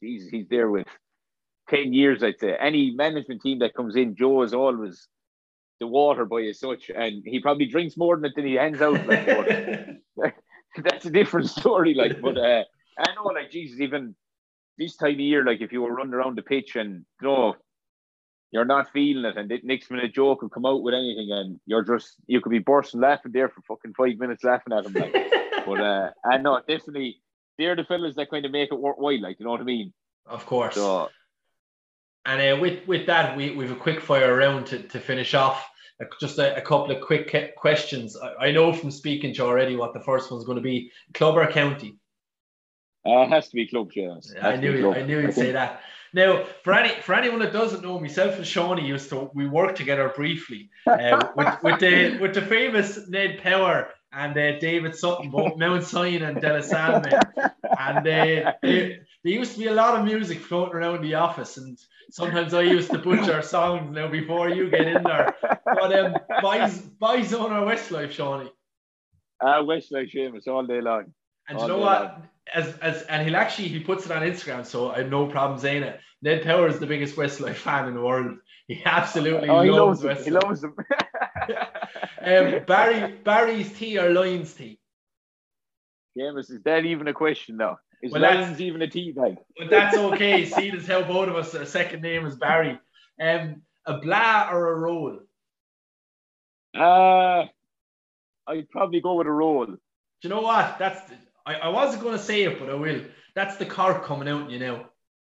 [0.02, 0.88] Jesus, he's there with
[1.68, 2.57] ten years, I'd say.
[2.59, 5.07] Any management team that comes in, Joe is always
[5.78, 8.82] the water boy as such, and he probably drinks more than it than he hands
[8.82, 9.07] out.
[9.07, 9.26] Like,
[10.84, 11.94] that's a different story.
[11.94, 12.64] Like, but uh,
[12.98, 14.16] I know, like Jesus, even
[14.76, 17.54] this time of year, like if you were running around the pitch and you know
[18.50, 21.61] you're not feeling it, and the next minute Joe could come out with anything, and
[21.66, 24.92] you're just you could be bursting laughing there for fucking five minutes laughing at him.
[24.92, 25.14] Like,
[25.66, 27.20] but uh, I know definitely
[27.58, 29.20] they're the fellas that kind of make it worthwhile.
[29.20, 29.92] Like, you know what I mean?
[30.26, 30.74] of course.
[30.74, 31.08] So
[32.24, 35.34] And uh, with with that, we we have a quick fire round to, to finish
[35.34, 35.68] off.
[36.20, 38.16] Just a, a couple of quick questions.
[38.16, 40.90] I, I know from speaking to you already what the first one's going to be.
[41.14, 41.96] Club or county?
[43.06, 44.16] uh, it has to be club, yeah.
[44.42, 44.96] I knew club.
[44.96, 45.80] I knew you'd say that.
[46.12, 49.76] Now, for any for anyone that doesn't know, myself and Seanie used to we worked
[49.76, 55.30] together briefly uh, with with the with the famous Ned Power and uh, David Sutton,
[55.30, 57.20] both Mount Sion and De La Salle men.
[57.78, 61.58] And uh, there, there used to be a lot of music floating around the office,
[61.58, 61.78] and
[62.10, 65.34] sometimes I used to butcher songs now before you get in there.
[65.42, 68.48] But um, buys Boyzone our Westlife, Seanie.
[69.38, 71.12] Uh, Westlife Seamus all day long.
[71.48, 72.02] And you know what?
[72.02, 72.28] long.
[72.54, 75.58] As, as and he'll actually he puts it on Instagram, so I have no problem
[75.58, 76.00] saying it.
[76.22, 78.38] Ned Power is the biggest Westlife fan in the world.
[78.66, 80.24] He absolutely Oh, he loves, loves them.
[80.24, 80.74] He loves them.
[82.20, 84.78] um, Barry Barry's tea or Lyons tea?
[86.16, 87.78] Seamus, is that even a question though?
[88.03, 89.38] Is Well, Lyons even a tea bag?
[89.59, 90.44] But that's okay.
[90.47, 91.55] See, that's how both of us.
[91.55, 92.78] Our second name is Barry.
[93.20, 95.18] Um, a blaa or a roll?
[96.76, 97.47] Uh,
[98.47, 99.66] I'd probably go with a roll.
[99.66, 99.78] Do
[100.22, 100.78] you know what?
[100.78, 101.01] That's
[101.44, 103.03] I, I wasn't going to say it, but I will.
[103.34, 104.86] That's the cork coming out, you know.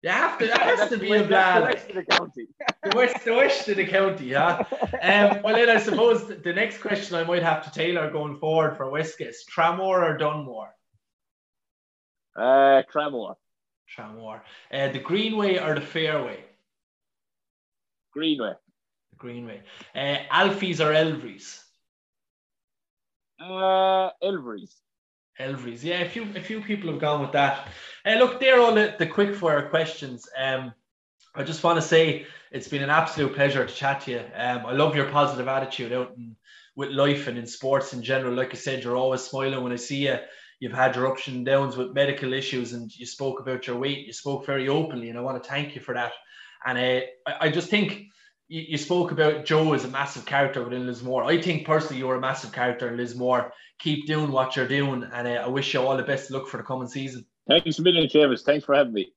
[0.03, 0.47] You have to.
[0.47, 2.47] That has That's to the be way- a that's the rest of the county.
[2.85, 4.63] the west, the west of the county, yeah.
[5.03, 8.37] Um, well, then I suppose the, the next question I might have to tailor going
[8.39, 10.69] forward for Westgate is Tramore or Dunmore?
[12.37, 13.35] Uh, Tramore,
[13.97, 14.41] Tramore.
[14.73, 16.45] Uh, the Greenway or the Fairway?
[18.13, 18.53] Greenway.
[19.17, 19.63] Greenway.
[19.97, 21.61] Uh, Alfies or Elverys?
[23.41, 24.75] Uh, Elverys.
[25.41, 26.01] Elverys, yeah.
[26.01, 27.69] A few a few people have gone with that.
[28.05, 30.29] Uh, look, they're all the, the quick fire questions.
[30.37, 30.73] Um,
[31.35, 34.23] I just want to say it's been an absolute pleasure to chat to you.
[34.35, 36.35] Um, I love your positive attitude out in,
[36.75, 38.35] with life and in sports in general.
[38.35, 40.17] Like I said, you're always smiling when I see you.
[40.61, 44.07] You've had your ups and downs with medical issues, and you spoke about your weight.
[44.07, 46.13] You spoke very openly, and I want to thank you for that.
[46.67, 48.07] And uh, I, I just think
[48.49, 51.25] you, you, spoke about Joe as a massive character within Lismore.
[51.25, 53.53] I think personally you're a massive character in Lismore.
[53.79, 56.57] Keep doing what you're doing, and uh, I wish you all the best luck for
[56.57, 57.25] the coming season.
[57.47, 58.43] Thanks a million, Seamus.
[58.43, 59.13] Thanks for having me.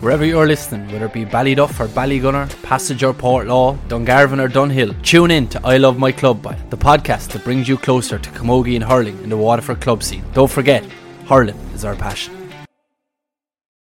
[0.00, 5.00] Wherever you're listening, whether it be Ballyduff or Ballygunner, Passage or Portlaw, Dungarvan or Dunhill,
[5.02, 8.30] tune in to I Loves Me Club Boi the podcast that brings you closer to
[8.30, 10.24] Camogie and hurling in the Waterford club scene.
[10.34, 10.84] Don't forget,
[11.26, 12.43] hurling is our passion.